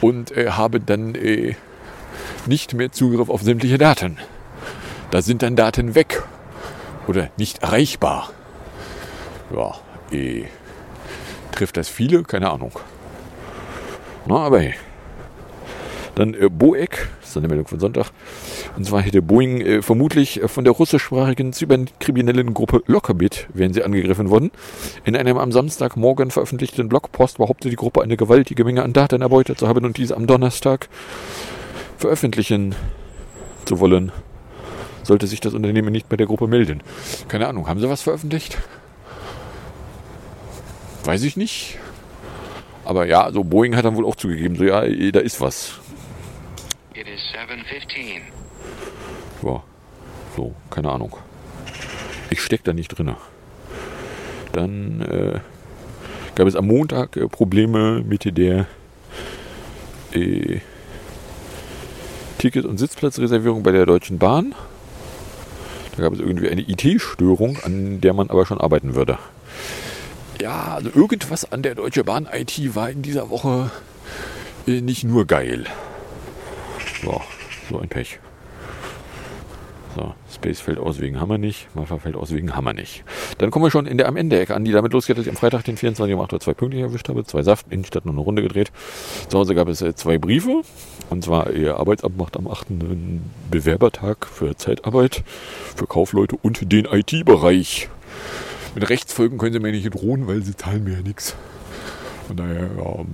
[0.00, 1.54] und äh, haben dann äh,
[2.46, 4.18] nicht mehr Zugriff auf sämtliche Daten.
[5.10, 6.22] Da sind dann Daten weg
[7.06, 8.30] oder nicht erreichbar.
[9.54, 9.74] Ja,
[10.12, 10.44] äh,
[11.52, 12.22] trifft das viele?
[12.22, 12.72] Keine Ahnung.
[14.26, 14.74] Na, aber hey.
[16.14, 18.10] Dann äh, Boeck, das ist eine Meldung von Sonntag.
[18.76, 23.82] Und zwar hätte Boeing äh, vermutlich äh, von der russischsprachigen cyberkriminellen Gruppe Lockerbit wären sie
[23.82, 24.50] angegriffen worden.
[25.04, 29.58] In einem am Samstagmorgen veröffentlichten Blogpost behauptet die Gruppe eine gewaltige Menge an Daten erbeutet
[29.58, 30.88] zu haben und diese am Donnerstag
[31.96, 32.74] veröffentlichen
[33.64, 34.12] zu wollen.
[35.02, 36.82] Sollte sich das Unternehmen nicht bei der Gruppe melden.
[37.28, 38.58] Keine Ahnung, haben sie was veröffentlicht?
[41.04, 41.78] Weiß ich nicht.
[42.84, 45.79] Aber ja, so Boeing hat dann wohl auch zugegeben, so ja, da ist was.
[47.00, 48.20] It is 7:15.
[49.42, 49.62] Ja,
[50.36, 51.16] so, keine Ahnung.
[52.28, 53.16] Ich steck da nicht drin.
[54.52, 55.40] Dann äh,
[56.34, 58.66] gab es am Montag äh, Probleme mit der
[60.12, 60.60] äh,
[62.36, 64.54] Ticket- und Sitzplatzreservierung bei der Deutschen Bahn.
[65.96, 69.18] Da gab es irgendwie eine IT-Störung, an der man aber schon arbeiten würde.
[70.38, 73.70] Ja, also irgendwas an der Deutsche Bahn IT war in dieser Woche
[74.66, 75.64] äh, nicht nur geil.
[77.02, 77.20] So,
[77.70, 78.18] so ein Pech.
[79.96, 83.02] So, Space fällt aus wegen Hammer nicht, Malfa fällt aus wegen Hammer nicht.
[83.38, 85.30] Dann kommen wir schon in der am Ende Ecke an, die damit losgeht, dass ich
[85.30, 86.14] am Freitag den 24.
[86.14, 88.70] um 8 Uhr zwei Pünktlich erwischt habe, zwei Saft, Innenstadt noch eine Runde gedreht.
[89.28, 90.62] Zu Hause gab es äh, zwei Briefe,
[91.10, 92.70] und zwar ihr Arbeitsamt macht am 8.
[92.70, 95.24] einen Bewerbertag für Zeitarbeit,
[95.74, 97.88] für Kaufleute und den IT-Bereich.
[98.76, 101.34] Mit Rechtsfolgen können sie mir nicht drohen, weil sie zahlen mir ja nichts.
[102.28, 103.04] Von daher, ja,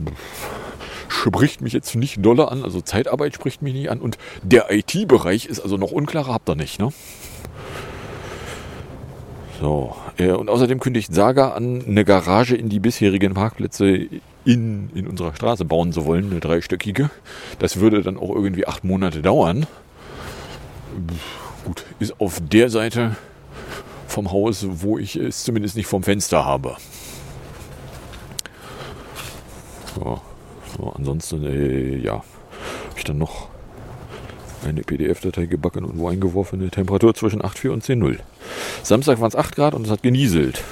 [1.08, 5.46] spricht mich jetzt nicht doller an, also Zeitarbeit spricht mich nicht an und der IT-Bereich
[5.46, 6.92] ist also noch unklarer, habt ihr nicht, ne?
[9.60, 14.06] So, äh, und außerdem kündigt Saga an, eine Garage in die bisherigen Parkplätze
[14.44, 17.10] in, in unserer Straße bauen zu wollen, eine dreistöckige.
[17.58, 19.66] Das würde dann auch irgendwie acht Monate dauern.
[21.64, 23.16] Gut, ist auf der Seite
[24.06, 26.76] vom Haus, wo ich es zumindest nicht vom Fenster habe.
[29.94, 30.20] So,
[30.76, 32.24] so ansonsten, äh, ja, habe
[32.96, 33.48] ich dann noch
[34.64, 38.18] eine PDF-Datei gebacken und wo eingeworfen, eine Temperatur zwischen 8,4 und 10,0.
[38.82, 40.62] Samstag waren es 8 Grad und es hat genieselt.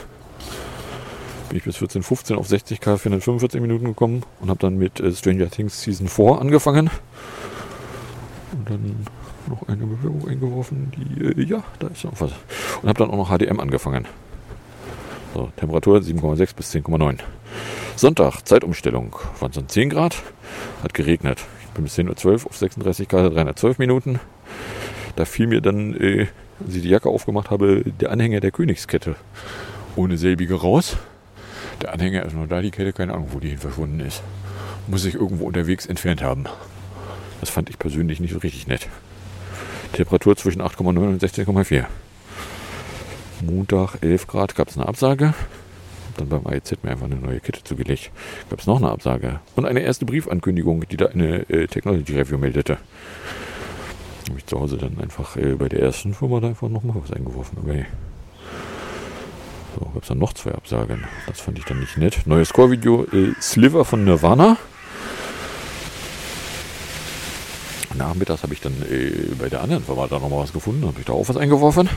[1.48, 5.00] Bin ich bis 14,15 auf 60 Grad für 45 Minuten gekommen und habe dann mit
[5.00, 6.90] äh, Stranger Things Season 4 angefangen.
[8.52, 9.06] Und dann
[9.48, 12.32] noch eine Bewerbung eingeworfen, die, äh, ja, da ist noch was.
[12.82, 14.06] Und habe dann auch noch HDM angefangen.
[15.34, 17.18] So, Temperatur 7,6 bis 10,9.
[17.96, 20.22] Sonntag, Zeitumstellung, waren dann 10 Grad,
[20.82, 21.38] hat geregnet.
[21.60, 24.20] Ich bin bis 10.12 Uhr auf 36 Grad, 312 Minuten.
[25.14, 26.26] Da fiel mir dann, äh,
[26.64, 29.14] als ich die Jacke aufgemacht habe, der Anhänger der Königskette
[29.94, 30.96] ohne selbige raus.
[31.82, 34.22] Der Anhänger ist noch da, die Kette, keine Ahnung, wo die hin verschwunden ist.
[34.88, 36.44] Muss sich irgendwo unterwegs entfernt haben.
[37.40, 38.88] Das fand ich persönlich nicht so richtig nett.
[39.92, 41.84] Temperatur zwischen 8,9 und 16,4.
[43.40, 45.34] Montag 11 Grad gab es eine Absage.
[46.14, 48.12] Hab dann beim AEZ mir einfach eine neue Kette zugelegt.
[48.48, 49.40] Gab es noch eine Absage.
[49.56, 52.78] Und eine erste Briefankündigung, die da eine äh, Technology Review meldete.
[54.28, 57.12] Habe ich zu Hause dann einfach äh, bei der ersten Firma da einfach nochmal was
[57.12, 57.58] eingeworfen.
[57.62, 57.86] Okay.
[59.74, 61.04] So, gab es dann noch zwei Absagen.
[61.26, 62.20] Das fand ich dann nicht nett.
[62.26, 64.56] Neues Score-Video, äh, Sliver von Nirvana.
[67.96, 70.86] Nachmittags habe ich dann äh, bei der anderen Firma da nochmal was gefunden.
[70.86, 71.88] Habe ich da auch was eingeworfen.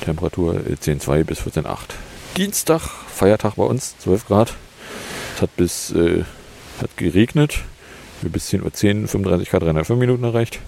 [0.00, 1.76] Temperatur äh, 10,2 bis 14,8.
[2.36, 4.54] Dienstag, Feiertag bei uns, 12 Grad.
[5.36, 6.24] Es hat bis äh,
[6.80, 7.60] hat geregnet.
[8.22, 10.58] Wir bis 10.10 Uhr 35 Grad 305 Minuten erreicht.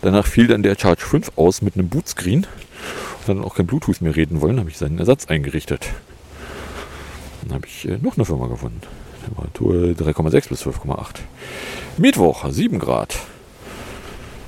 [0.00, 2.46] Danach fiel dann der Charge 5 aus mit einem Bootscreen.
[2.46, 5.90] Und dann auch kein Bluetooth mehr reden wollen, habe ich seinen Ersatz eingerichtet.
[7.42, 8.80] Dann habe ich äh, noch eine Firma gefunden.
[9.26, 11.16] Temperatur 3,6 bis 12,8.
[11.98, 13.18] Mittwoch, 7 Grad.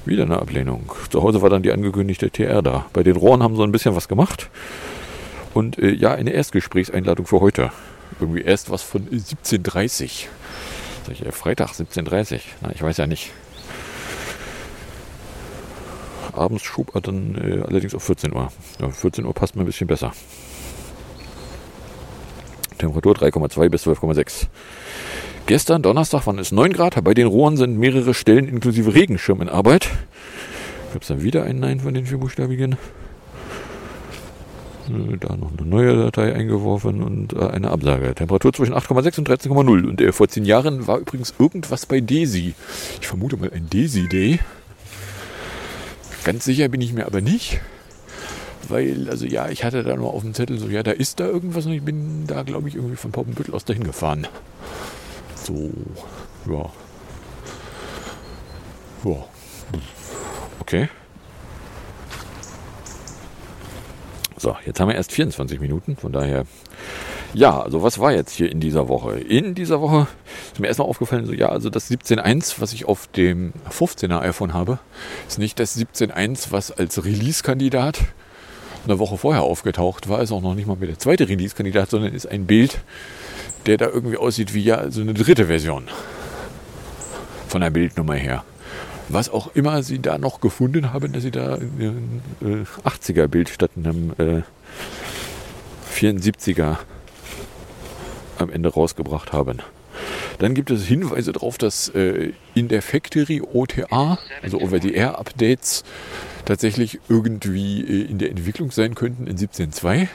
[0.06, 0.90] Wieder eine Ablehnung.
[1.10, 2.86] Zu Hause war dann die angekündigte TR da.
[2.94, 4.48] Bei den Rohren haben sie ein bisschen was gemacht.
[5.54, 7.70] Und äh, ja, eine Erstgesprächseinladung für heute.
[8.20, 10.26] Irgendwie erst was von 17.30
[11.06, 13.30] Sag ich, äh, Freitag 17.30 Na, ich weiß ja nicht.
[16.32, 18.50] Abends schob er dann äh, allerdings auf 14 Uhr.
[18.80, 20.12] Ja, 14 Uhr passt mir ein bisschen besser.
[22.78, 24.48] Temperatur 3,2 bis 12,6.
[25.46, 27.02] Gestern, Donnerstag, waren es 9 Grad.
[27.04, 29.90] Bei den Rohren sind mehrere Stellen inklusive Regenschirm in Arbeit.
[30.92, 32.76] Gab es dann wieder einen Nein von den vierbuchstabigen.
[35.20, 38.14] Da noch eine neue Datei eingeworfen und äh, eine Absage.
[38.14, 39.88] Temperatur zwischen 8,6 und 13,0.
[39.88, 42.54] Und äh, vor 10 Jahren war übrigens irgendwas bei Desi.
[43.00, 44.40] Ich vermute mal ein Desi-Day.
[46.24, 47.60] Ganz sicher bin ich mir aber nicht.
[48.68, 51.26] Weil, also ja, ich hatte da nur auf dem Zettel so, ja, da ist da
[51.26, 54.26] irgendwas und ich bin da, glaube ich, irgendwie von Poppenbüttel aus dahin gefahren.
[55.34, 55.70] So,
[56.50, 56.70] ja.
[59.04, 59.24] Ja.
[60.60, 60.88] Okay.
[64.44, 66.44] So, jetzt haben wir erst 24 Minuten, von daher
[67.32, 69.18] Ja, also was war jetzt hier in dieser Woche?
[69.18, 70.06] In dieser Woche
[70.52, 74.52] ist mir erstmal aufgefallen, so ja, also das 17.1, was ich auf dem 15er iPhone
[74.52, 74.80] habe,
[75.26, 78.00] ist nicht das 17.1, was als Release-Kandidat
[78.86, 82.12] eine Woche vorher aufgetaucht war, ist auch noch nicht mal mehr der zweite Release-Kandidat, sondern
[82.12, 82.82] ist ein Bild,
[83.64, 85.84] der da irgendwie aussieht wie ja so eine dritte Version
[87.48, 88.44] von der Bildnummer her.
[89.08, 93.48] Was auch immer sie da noch gefunden haben, dass sie da ein äh, 80er Bild
[93.48, 94.42] statt einem äh,
[95.94, 96.78] 74er
[98.38, 99.58] am Ende rausgebracht haben.
[100.38, 105.84] Dann gibt es Hinweise darauf, dass äh, in der Factory OTA, also Over-the-Air-Updates,
[106.44, 110.08] tatsächlich irgendwie äh, in der Entwicklung sein könnten in 17.2.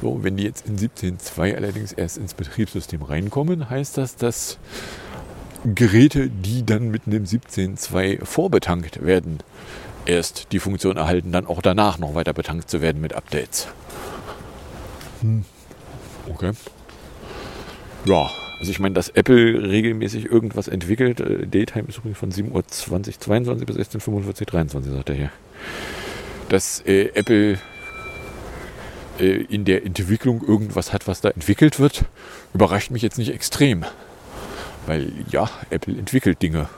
[0.00, 4.58] So, wenn die jetzt in 17.2 allerdings erst ins Betriebssystem reinkommen, heißt das, dass
[5.64, 9.38] Geräte, die dann mit einem 17.2 vorbetankt werden,
[10.06, 13.68] erst die Funktion erhalten, dann auch danach noch weiter betankt zu werden mit Updates.
[15.20, 15.44] Hm.
[16.28, 16.52] Okay.
[18.04, 21.20] Ja, also ich meine, dass Apple regelmäßig irgendwas entwickelt.
[21.20, 25.30] Äh, Daytime ist übrigens von 7.20 Uhr 22 bis 16.45 23, sagt er hier.
[26.50, 27.58] Dass äh, Apple
[29.18, 32.04] äh, in der Entwicklung irgendwas hat, was da entwickelt wird,
[32.52, 33.84] überrascht mich jetzt nicht extrem.
[34.86, 36.68] Weil ja, Apple entwickelt Dinge.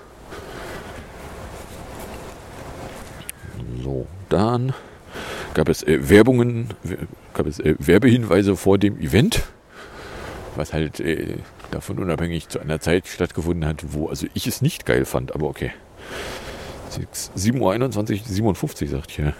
[3.83, 4.73] So, dann
[5.55, 6.69] gab es äh, Werbungen,
[7.35, 9.45] gab es äh, Werbehinweise vor dem Event,
[10.55, 11.38] was halt äh,
[11.71, 15.49] davon unabhängig zu einer Zeit stattgefunden hat, wo also ich es nicht geil fand, aber
[15.49, 15.73] okay.
[16.92, 19.35] 7.21 Uhr 57, sagt hier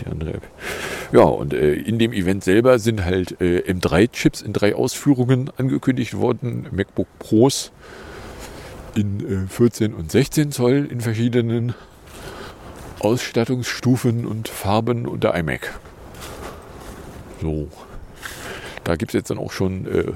[0.00, 0.42] die andere App.
[1.12, 6.16] Ja, und äh, in dem Event selber sind halt äh, M3-Chips in drei Ausführungen angekündigt
[6.16, 6.66] worden.
[6.72, 7.72] MacBook Pros
[8.94, 11.74] in äh, 14 und 16 Zoll in verschiedenen
[13.00, 15.78] Ausstattungsstufen und Farben und der iMac.
[17.40, 17.68] So.
[18.84, 20.12] Da gibt es jetzt dann auch schon äh,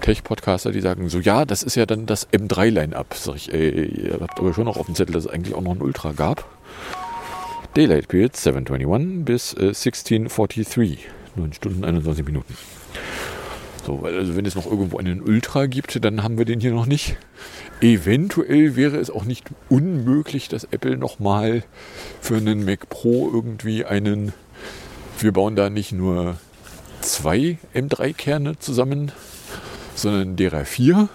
[0.00, 3.14] Tech-Podcaster, die sagen so, ja, das ist ja dann das M3-Line-Up.
[3.14, 5.62] Sag ich, ey, ihr habt aber schon noch auf dem Zettel, dass es eigentlich auch
[5.62, 6.44] noch ein Ultra gab.
[7.74, 11.08] Daylight Period 721 bis äh, 1643.
[11.34, 12.56] 9 Stunden 21 Minuten.
[13.84, 16.86] So, also wenn es noch irgendwo einen Ultra gibt, dann haben wir den hier noch
[16.86, 17.16] nicht.
[17.80, 21.64] Eventuell wäre es auch nicht unmöglich, dass Apple nochmal
[22.20, 24.32] für einen Mac Pro irgendwie einen,
[25.18, 26.36] wir bauen da nicht nur
[27.00, 29.10] zwei M3-Kerne zusammen,
[29.96, 31.08] sondern derer vier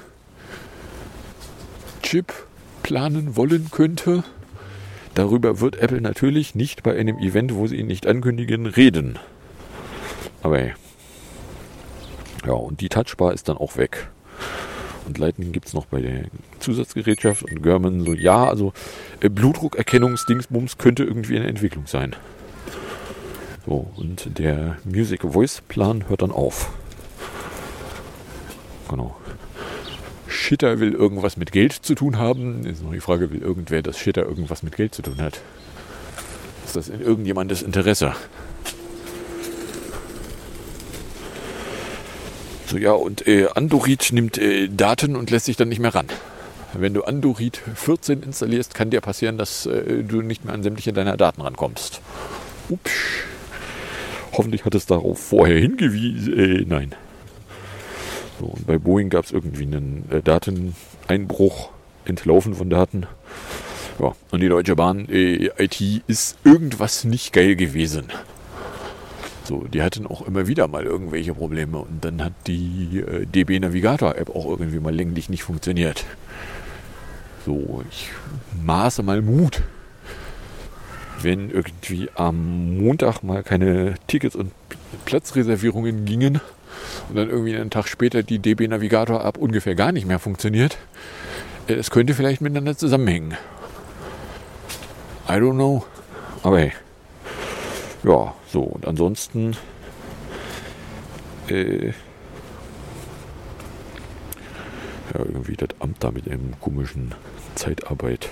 [2.03, 2.33] Chip
[2.83, 4.25] planen wollen könnte.
[5.15, 9.19] Darüber wird Apple natürlich nicht bei einem Event, wo sie ihn nicht ankündigen, reden.
[10.41, 10.59] Aber
[12.45, 14.09] ja, und die Touchbar ist dann auch weg.
[15.05, 16.25] Und Lightning gibt es noch bei der
[16.59, 18.73] Zusatzgerätschaft und German so, ja, also
[19.21, 22.15] äh, Blutdruckerkennungsdingsbums könnte irgendwie eine Entwicklung sein.
[23.65, 26.71] So, und der Music Voice Plan hört dann auf.
[28.87, 29.18] Genau.
[30.29, 32.65] Shitter will irgendwas mit Geld zu tun haben.
[32.65, 35.41] Ist noch die Frage, will irgendwer, dass Shitter irgendwas mit Geld zu tun hat?
[36.65, 38.15] Ist das in irgendjemandes Interesse?
[42.67, 46.05] So, ja, und äh, Andorit nimmt äh, Daten und lässt sich dann nicht mehr ran.
[46.73, 50.93] Wenn du Andorit 14 installierst, kann dir passieren, dass äh, du nicht mehr an sämtliche
[50.93, 52.01] deiner Daten rankommst.
[52.69, 52.91] Ups.
[54.33, 56.37] Hoffentlich hat es darauf vorher hingewiesen.
[56.37, 56.93] Äh, nein.
[58.39, 61.69] So, und bei Boeing gab es irgendwie einen äh, Dateneinbruch,
[62.05, 63.05] Entlaufen von Daten.
[63.99, 68.05] Ja, und die Deutsche Bahn äh, IT ist irgendwas nicht geil gewesen.
[69.43, 73.59] So, die hatten auch immer wieder mal irgendwelche Probleme und dann hat die äh, DB
[73.59, 76.05] Navigator App auch irgendwie mal länglich nicht funktioniert.
[77.45, 78.09] So, ich
[78.63, 79.63] maße mal Mut.
[81.21, 84.53] Wenn irgendwie am Montag mal keine Tickets und
[85.03, 86.39] Platzreservierungen gingen
[87.09, 90.77] und dann irgendwie einen Tag später die DB Navigator App ungefähr gar nicht mehr funktioniert,
[91.67, 93.37] äh, es könnte vielleicht miteinander zusammenhängen.
[95.27, 95.85] I don't know.
[96.43, 96.73] Aber hey.
[98.03, 99.55] Ja, so, und ansonsten
[101.49, 101.87] äh,
[105.13, 107.13] ja, irgendwie das Amt da mit einem komischen
[107.55, 108.29] Zeitarbeit.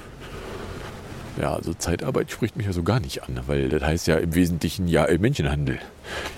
[1.39, 4.33] Ja, also Zeitarbeit spricht mich ja so gar nicht an, weil das heißt ja im
[4.33, 5.79] Wesentlichen ja äh, Menschenhandel.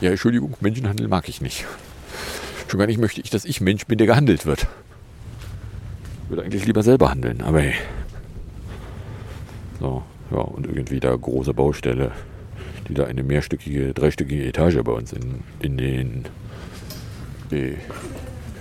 [0.02, 1.66] Ja, Entschuldigung, Menschenhandel mag ich nicht.
[2.68, 4.68] Schon gar nicht möchte ich, dass ich Mensch bin, der gehandelt wird.
[6.24, 7.74] Ich würde eigentlich lieber selber handeln, aber hey.
[9.80, 12.12] So, ja, und irgendwie da große Baustelle
[12.90, 16.26] die da eine mehrstöckige, dreistöckige Etage bei uns in, in den
[17.52, 17.76] äh,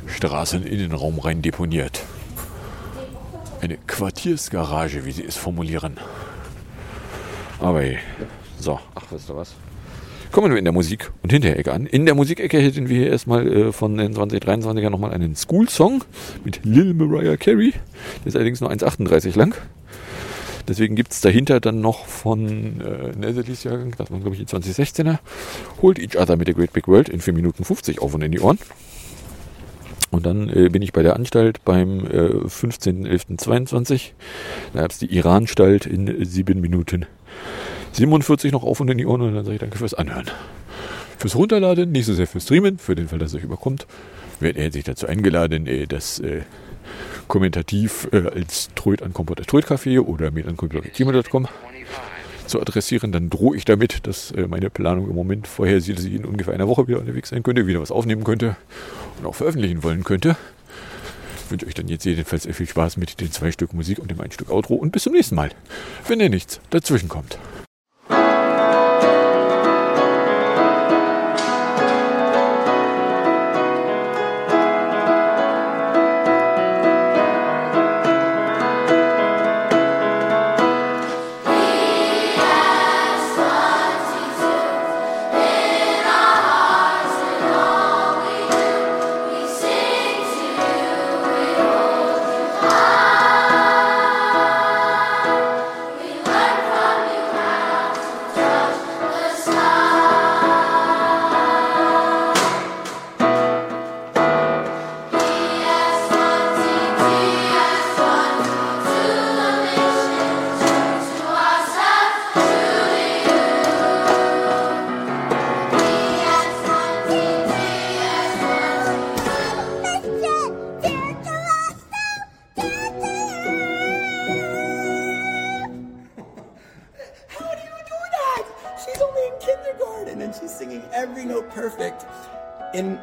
[0.06, 2.02] Straßeninnenraum rein deponiert.
[3.60, 5.96] Eine Quartiersgarage, wie sie es formulieren.
[7.58, 7.98] Aber hey,
[8.60, 9.54] so, ach, wisst ihr was?
[10.30, 11.86] Kommen wir in der Musik- und Hinterecke an.
[11.86, 16.04] In der Musikecke hätten wir hier erstmal äh, von den 2023er nochmal einen School-Song
[16.44, 17.72] mit Lil Mariah Carey.
[17.72, 19.54] Der ist allerdings nur 1,38 lang.
[20.68, 24.54] Deswegen gibt es dahinter dann noch von äh, Netherlies Jahrgang, das waren glaube ich die
[24.54, 25.18] 2016er,
[25.80, 28.32] Hold Each Other mit der Great Big World in 4 Minuten 50 auf und in
[28.32, 28.58] die Ohren.
[30.10, 34.10] Und dann äh, bin ich bei der Anstalt beim äh, 15.11.22.
[34.74, 37.06] Da gab es die Iranstalt in 7 Minuten
[37.98, 40.26] 47 noch auf und in die Ohren und dann sage ich danke fürs Anhören.
[41.18, 43.86] Fürs Runterladen, nicht so sehr fürs Streamen, für den Fall, dass es euch überkommt,
[44.38, 46.42] wird er sich dazu eingeladen, äh, das äh,
[47.26, 52.00] kommentativ äh, als Tröd an Kompott Tröd Café oder mit an Twenty-five.
[52.46, 56.14] zu adressieren, dann drohe ich damit, dass äh, meine Planung im Moment vorhersieht, dass ich
[56.14, 58.56] in ungefähr einer Woche wieder unterwegs sein könnte, wieder was aufnehmen könnte
[59.18, 60.36] und auch veröffentlichen wollen könnte.
[61.44, 64.20] Ich wünsche euch dann jetzt jedenfalls viel Spaß mit den zwei Stück Musik und dem
[64.20, 65.50] ein Stück Outro und bis zum nächsten Mal,
[66.06, 67.38] wenn ihr nichts dazwischen kommt.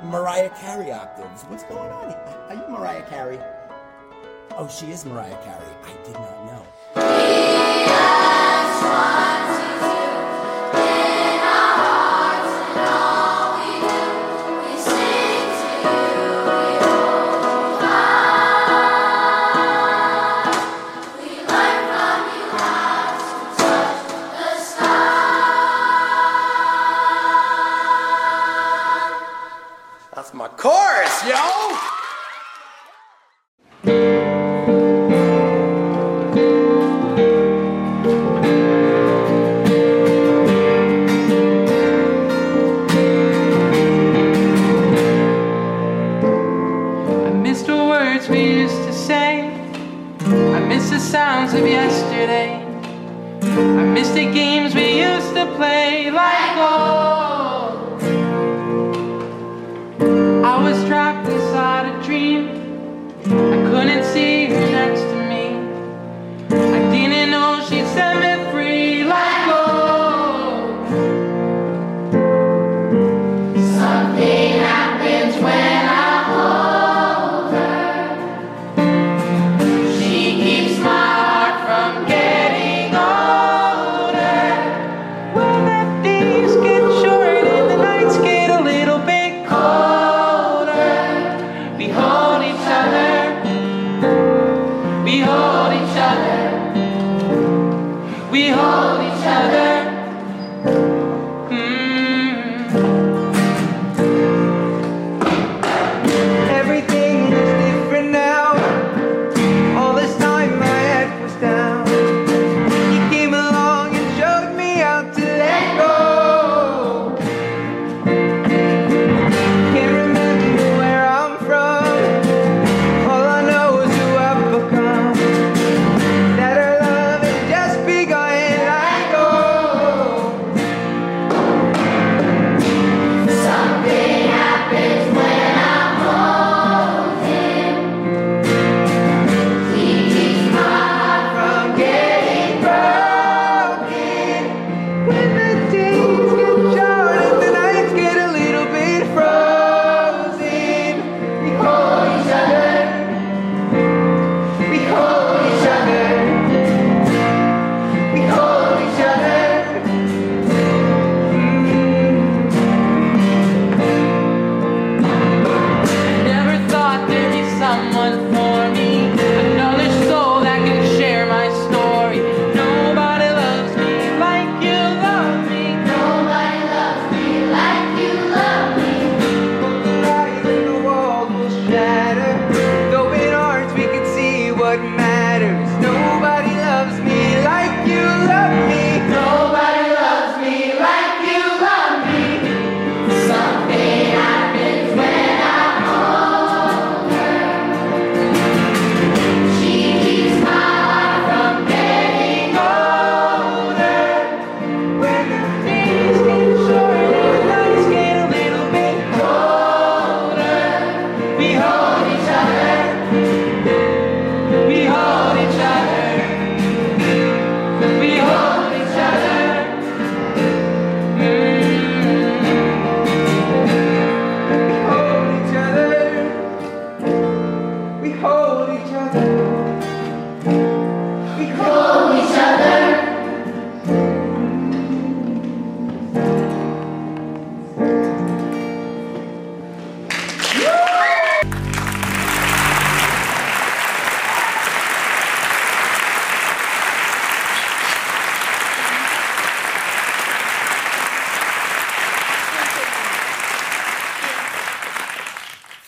[0.05, 1.43] Mariah Carey octaves.
[1.43, 2.13] What's going on?
[2.49, 3.39] Are you Mariah Carey?
[4.51, 5.67] Oh, she is Mariah Carey.
[5.83, 6.65] I did not know.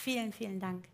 [0.07, 0.85] Vielen, vielen Dank.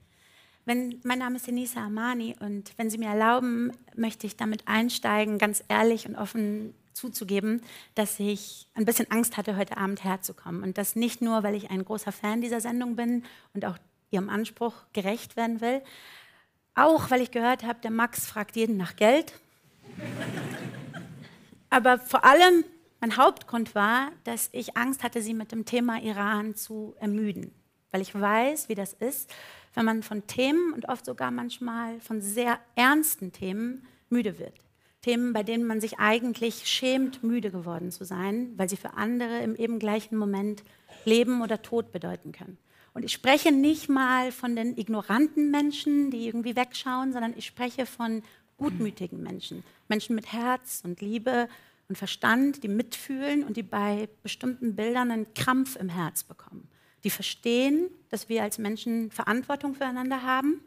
[0.65, 5.37] Wenn, mein Name ist Denise Armani und wenn Sie mir erlauben, möchte ich damit einsteigen,
[5.37, 7.61] ganz ehrlich und offen zuzugeben,
[7.93, 10.63] dass ich ein bisschen Angst hatte, heute Abend herzukommen.
[10.63, 13.77] Und das nicht nur, weil ich ein großer Fan dieser Sendung bin und auch
[14.09, 15.83] Ihrem Anspruch gerecht werden will,
[16.73, 19.39] auch weil ich gehört habe, der Max fragt jeden nach Geld.
[21.69, 22.65] Aber vor allem
[22.99, 27.53] mein Hauptgrund war, dass ich Angst hatte, Sie mit dem Thema Iran zu ermüden
[27.93, 29.31] weil ich weiß, wie das ist,
[29.75, 34.53] wenn man von Themen und oft sogar manchmal von sehr ernsten Themen müde wird.
[35.01, 39.39] Themen, bei denen man sich eigentlich schämt, müde geworden zu sein, weil sie für andere
[39.43, 40.63] im eben gleichen Moment
[41.05, 42.57] Leben oder Tod bedeuten können.
[42.95, 47.85] Und ich spreche nicht mal von den ignoranten Menschen, die irgendwie wegschauen, sondern ich spreche
[47.85, 48.23] von
[48.57, 49.63] gutmütigen Menschen.
[49.87, 51.47] Menschen mit Herz und Liebe
[51.89, 56.67] und Verstand, die mitfühlen und die bei bestimmten Bildern einen Krampf im Herz bekommen
[57.03, 60.61] die verstehen, dass wir als Menschen Verantwortung füreinander haben.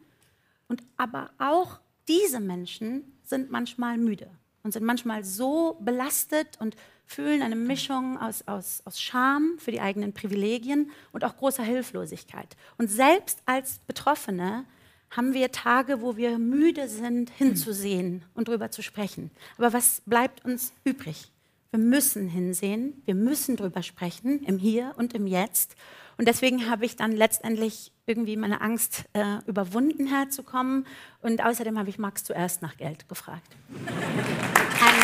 [0.69, 1.79] Und aber auch
[2.09, 4.29] diese Menschen sind manchmal müde
[4.63, 6.77] und sind manchmal so belastet und
[7.07, 12.57] fühlen eine Mischung aus, aus, aus Scham für die eigenen Privilegien und auch großer Hilflosigkeit.
[12.79, 14.65] Und selbst als Betroffene
[15.11, 19.31] haben wir Tage, wo wir müde sind, hinzusehen und darüber zu sprechen.
[19.57, 21.31] Aber was bleibt uns übrig?
[21.71, 25.77] Wir müssen hinsehen, wir müssen darüber sprechen, im Hier und im Jetzt.
[26.19, 30.87] Und deswegen habe ich dann letztendlich irgendwie meine Angst äh, überwunden, herzukommen.
[31.21, 33.55] Und außerdem habe ich Max zuerst nach Geld gefragt.
[33.69, 34.95] Ein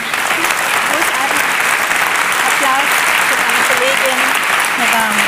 [0.89, 1.53] großartigen
[2.49, 2.89] Applaus
[3.29, 4.19] für meine Kollegin
[4.79, 5.23] Nirvana.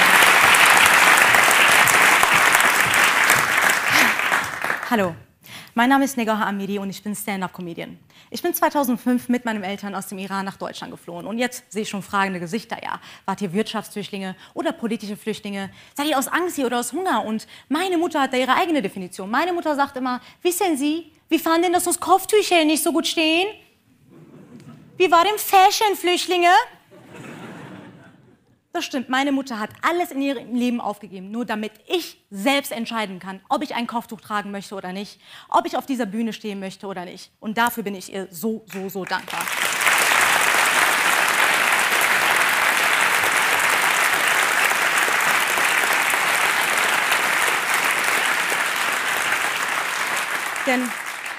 [4.90, 5.14] Hallo,
[5.74, 7.98] mein Name ist Negah Amiri und ich bin Stand-Up-Comedian.
[8.30, 11.26] Ich bin 2005 mit meinen Eltern aus dem Iran nach Deutschland geflohen.
[11.26, 12.76] Und jetzt sehe ich schon fragende Gesichter.
[12.82, 15.70] Ja, wart ihr Wirtschaftsflüchtlinge oder politische Flüchtlinge?
[15.94, 17.24] Seid ihr aus Angst hier oder aus Hunger?
[17.24, 19.30] Und meine Mutter hat da ihre eigene Definition.
[19.30, 23.48] Meine Mutter sagt immer, wissen Sie, wie fanden dass uns Kopftücher nicht so gut stehen?
[24.96, 26.50] Wie war dem Fashion-Flüchtlinge?
[28.74, 33.20] Das stimmt, meine Mutter hat alles in ihrem Leben aufgegeben, nur damit ich selbst entscheiden
[33.20, 36.58] kann, ob ich ein Kopftuch tragen möchte oder nicht, ob ich auf dieser Bühne stehen
[36.58, 37.30] möchte oder nicht.
[37.38, 39.46] Und dafür bin ich ihr so, so, so dankbar.
[50.66, 50.82] Denn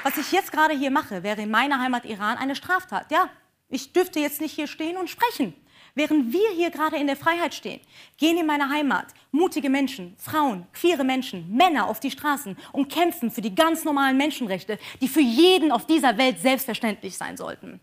[0.04, 3.12] was ich jetzt gerade hier mache, wäre in meiner Heimat Iran eine Straftat.
[3.12, 3.28] Ja,
[3.68, 5.54] ich dürfte jetzt nicht hier stehen und sprechen.
[5.98, 7.80] Während wir hier gerade in der Freiheit stehen,
[8.18, 13.32] gehen in meiner Heimat mutige Menschen, Frauen, queere Menschen, Männer auf die Straßen und kämpfen
[13.32, 17.80] für die ganz normalen Menschenrechte, die für jeden auf dieser Welt selbstverständlich sein sollten.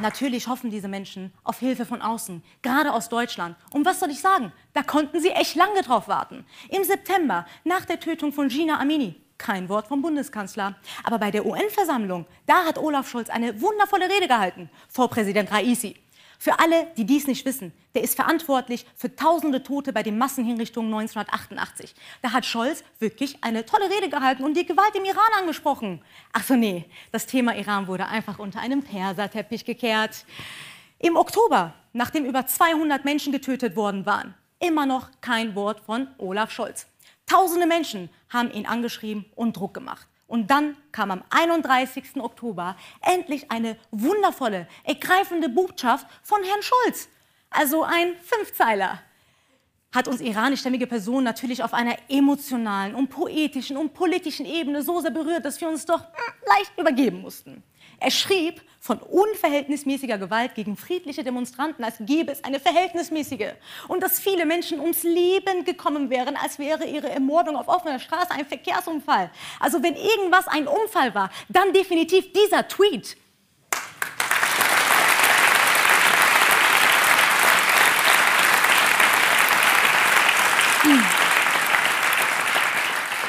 [0.00, 3.56] Natürlich hoffen diese Menschen auf Hilfe von außen, gerade aus Deutschland.
[3.70, 4.52] Und was soll ich sagen?
[4.74, 6.44] Da konnten sie echt lange drauf warten.
[6.70, 10.74] Im September, nach der Tötung von Gina Amini, kein Wort vom Bundeskanzler.
[11.04, 15.96] Aber bei der UN-Versammlung, da hat Olaf Scholz eine wundervolle Rede gehalten vor Präsident Raisi.
[16.40, 20.94] Für alle, die dies nicht wissen, der ist verantwortlich für tausende Tote bei den Massenhinrichtungen
[20.94, 21.96] 1988.
[22.22, 26.00] Da hat Scholz wirklich eine tolle Rede gehalten und die Gewalt im Iran angesprochen.
[26.32, 30.24] Ach so, nee, das Thema Iran wurde einfach unter einem Perserteppich gekehrt.
[31.00, 36.52] Im Oktober, nachdem über 200 Menschen getötet worden waren, immer noch kein Wort von Olaf
[36.52, 36.86] Scholz.
[37.26, 40.06] Tausende Menschen haben ihn angeschrieben und Druck gemacht.
[40.28, 42.16] Und dann kam am 31.
[42.20, 47.08] Oktober endlich eine wundervolle, ergreifende Botschaft von Herrn Schulz.
[47.50, 49.00] Also ein Fünfzeiler
[49.90, 55.10] hat uns iranischstämmige Personen natürlich auf einer emotionalen und poetischen und politischen Ebene so sehr
[55.10, 57.62] berührt, dass wir uns doch hm, leicht übergeben mussten.
[58.00, 63.54] Er schrieb von unverhältnismäßiger Gewalt gegen friedliche Demonstranten, als gäbe es eine verhältnismäßige.
[63.88, 68.30] Und dass viele Menschen ums Leben gekommen wären, als wäre ihre Ermordung auf offener Straße
[68.30, 69.30] ein Verkehrsunfall.
[69.58, 73.16] Also wenn irgendwas ein Unfall war, dann definitiv dieser Tweet.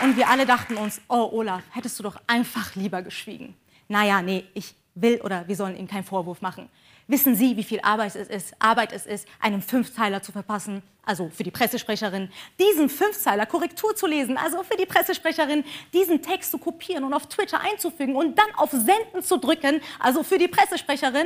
[0.01, 3.55] Und wir alle dachten uns, oh Olaf, hättest du doch einfach lieber geschwiegen.
[3.89, 6.69] Naja, nee, ich will oder wir sollen ihm keinen Vorwurf machen.
[7.07, 11.29] Wissen Sie, wie viel Arbeit es ist, Arbeit es ist, einen Fünfzeiler zu verpassen, also
[11.29, 16.59] für die Pressesprecherin, diesen Fünfzeiler Korrektur zu lesen, also für die Pressesprecherin, diesen Text zu
[16.59, 21.25] kopieren und auf Twitter einzufügen und dann auf Senden zu drücken, also für die Pressesprecherin.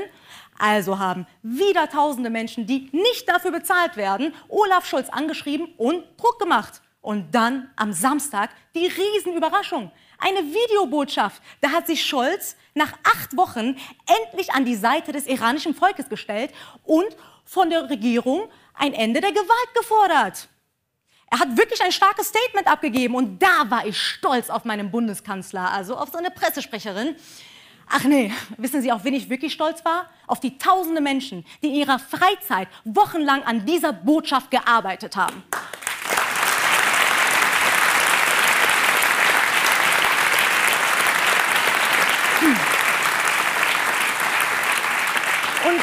[0.58, 6.40] Also haben wieder tausende Menschen, die nicht dafür bezahlt werden, Olaf Scholz angeschrieben und Druck
[6.40, 6.82] gemacht.
[7.02, 9.92] Und dann am Samstag die Riesenüberraschung.
[10.20, 11.42] Eine Videobotschaft.
[11.62, 13.78] Da hat sich Scholz nach acht Wochen
[14.24, 16.52] endlich an die Seite des iranischen Volkes gestellt
[16.84, 20.48] und von der Regierung ein Ende der Gewalt gefordert.
[21.30, 25.72] Er hat wirklich ein starkes Statement abgegeben und da war ich stolz auf meinen Bundeskanzler,
[25.72, 27.16] also auf seine Pressesprecherin.
[27.90, 30.10] Ach nee, wissen Sie, auf wen ich wirklich stolz war?
[30.28, 35.44] Auf die tausende Menschen, die in ihrer Freizeit wochenlang an dieser Botschaft gearbeitet haben.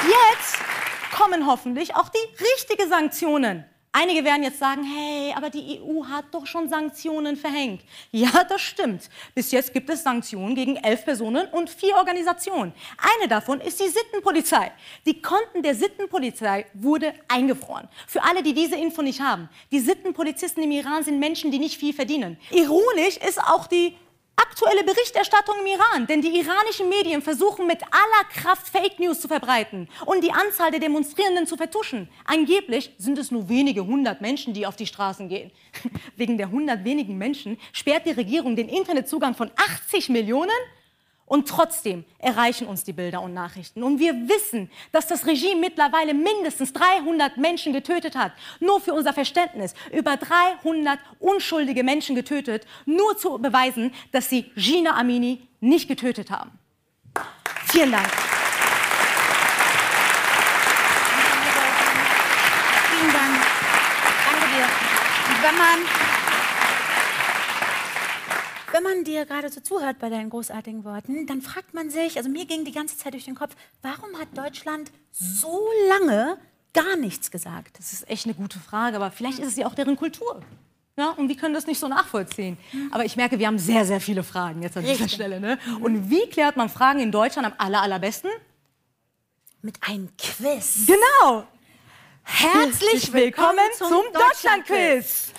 [0.09, 0.59] Jetzt
[1.16, 3.64] kommen hoffentlich auch die richtigen Sanktionen.
[3.92, 7.82] Einige werden jetzt sagen, hey, aber die EU hat doch schon Sanktionen verhängt.
[8.12, 9.11] Ja, das stimmt.
[9.34, 12.72] Bis jetzt gibt es Sanktionen gegen elf Personen und vier Organisationen.
[13.18, 14.70] Eine davon ist die Sittenpolizei.
[15.07, 17.88] Die Konten der Sittenpolizei wurde eingefroren.
[18.07, 19.48] Für alle, die diese Info nicht haben.
[19.72, 22.38] Die Sittenpolizisten im Iran sind Menschen, die nicht viel verdienen.
[22.53, 23.96] Ironisch ist auch die
[24.37, 29.28] aktuelle Berichterstattung im Iran, denn die iranischen Medien versuchen mit aller Kraft Fake News zu
[29.28, 32.09] verbreiten und die Anzahl der Demonstrierenden zu vertuschen.
[32.24, 35.51] Angeblich sind es nur wenige hundert Menschen, die auf die Straßen gehen.
[36.16, 40.51] Wegen der hundert wenigen Menschen sperrt die Regierung den Internetzugang von 80 Millionen
[41.31, 43.85] und trotzdem erreichen uns die Bilder und Nachrichten.
[43.85, 48.33] Und wir wissen, dass das Regime mittlerweile mindestens 300 Menschen getötet hat.
[48.59, 49.74] Nur für unser Verständnis.
[49.93, 56.51] Über 300 unschuldige Menschen getötet, nur zu beweisen, dass sie Gina Amini nicht getötet haben.
[57.66, 58.09] Vielen Dank.
[62.91, 63.41] Vielen Dank.
[64.33, 64.66] Danke dir.
[65.43, 66.09] Wenn man,
[68.72, 72.28] wenn man dir gerade so zuhört bei deinen großartigen Worten, dann fragt man sich, also
[72.28, 76.38] mir ging die ganze Zeit durch den Kopf, warum hat Deutschland so lange
[76.72, 77.78] gar nichts gesagt?
[77.78, 80.40] Das ist echt eine gute Frage, aber vielleicht ist es ja auch deren Kultur.
[80.96, 82.58] Ja, und wir können das nicht so nachvollziehen.
[82.90, 85.12] Aber ich merke, wir haben sehr, sehr viele Fragen jetzt an dieser Richtig.
[85.12, 85.40] Stelle.
[85.40, 85.58] Ne?
[85.80, 88.30] Und wie klärt man Fragen in Deutschland am aller, allerbesten?
[89.62, 90.86] Mit einem Quiz.
[90.86, 91.46] Genau!
[92.22, 95.32] Herzlich willkommen zum Deutschlandquiz!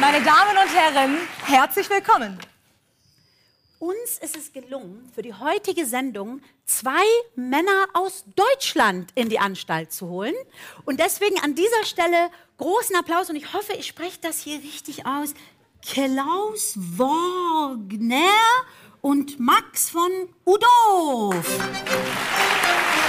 [0.00, 2.38] Meine Damen und Herren, herzlich willkommen!
[3.80, 7.02] Uns ist es gelungen, für die heutige Sendung zwei
[7.34, 10.34] Männer aus Deutschland in die Anstalt zu holen.
[10.84, 15.04] Und deswegen an dieser Stelle großen Applaus und ich hoffe, ich spreche das hier richtig
[15.04, 15.34] aus.
[15.84, 18.30] Klaus Wagner
[19.00, 20.10] und Max von
[20.44, 21.58] Udorf.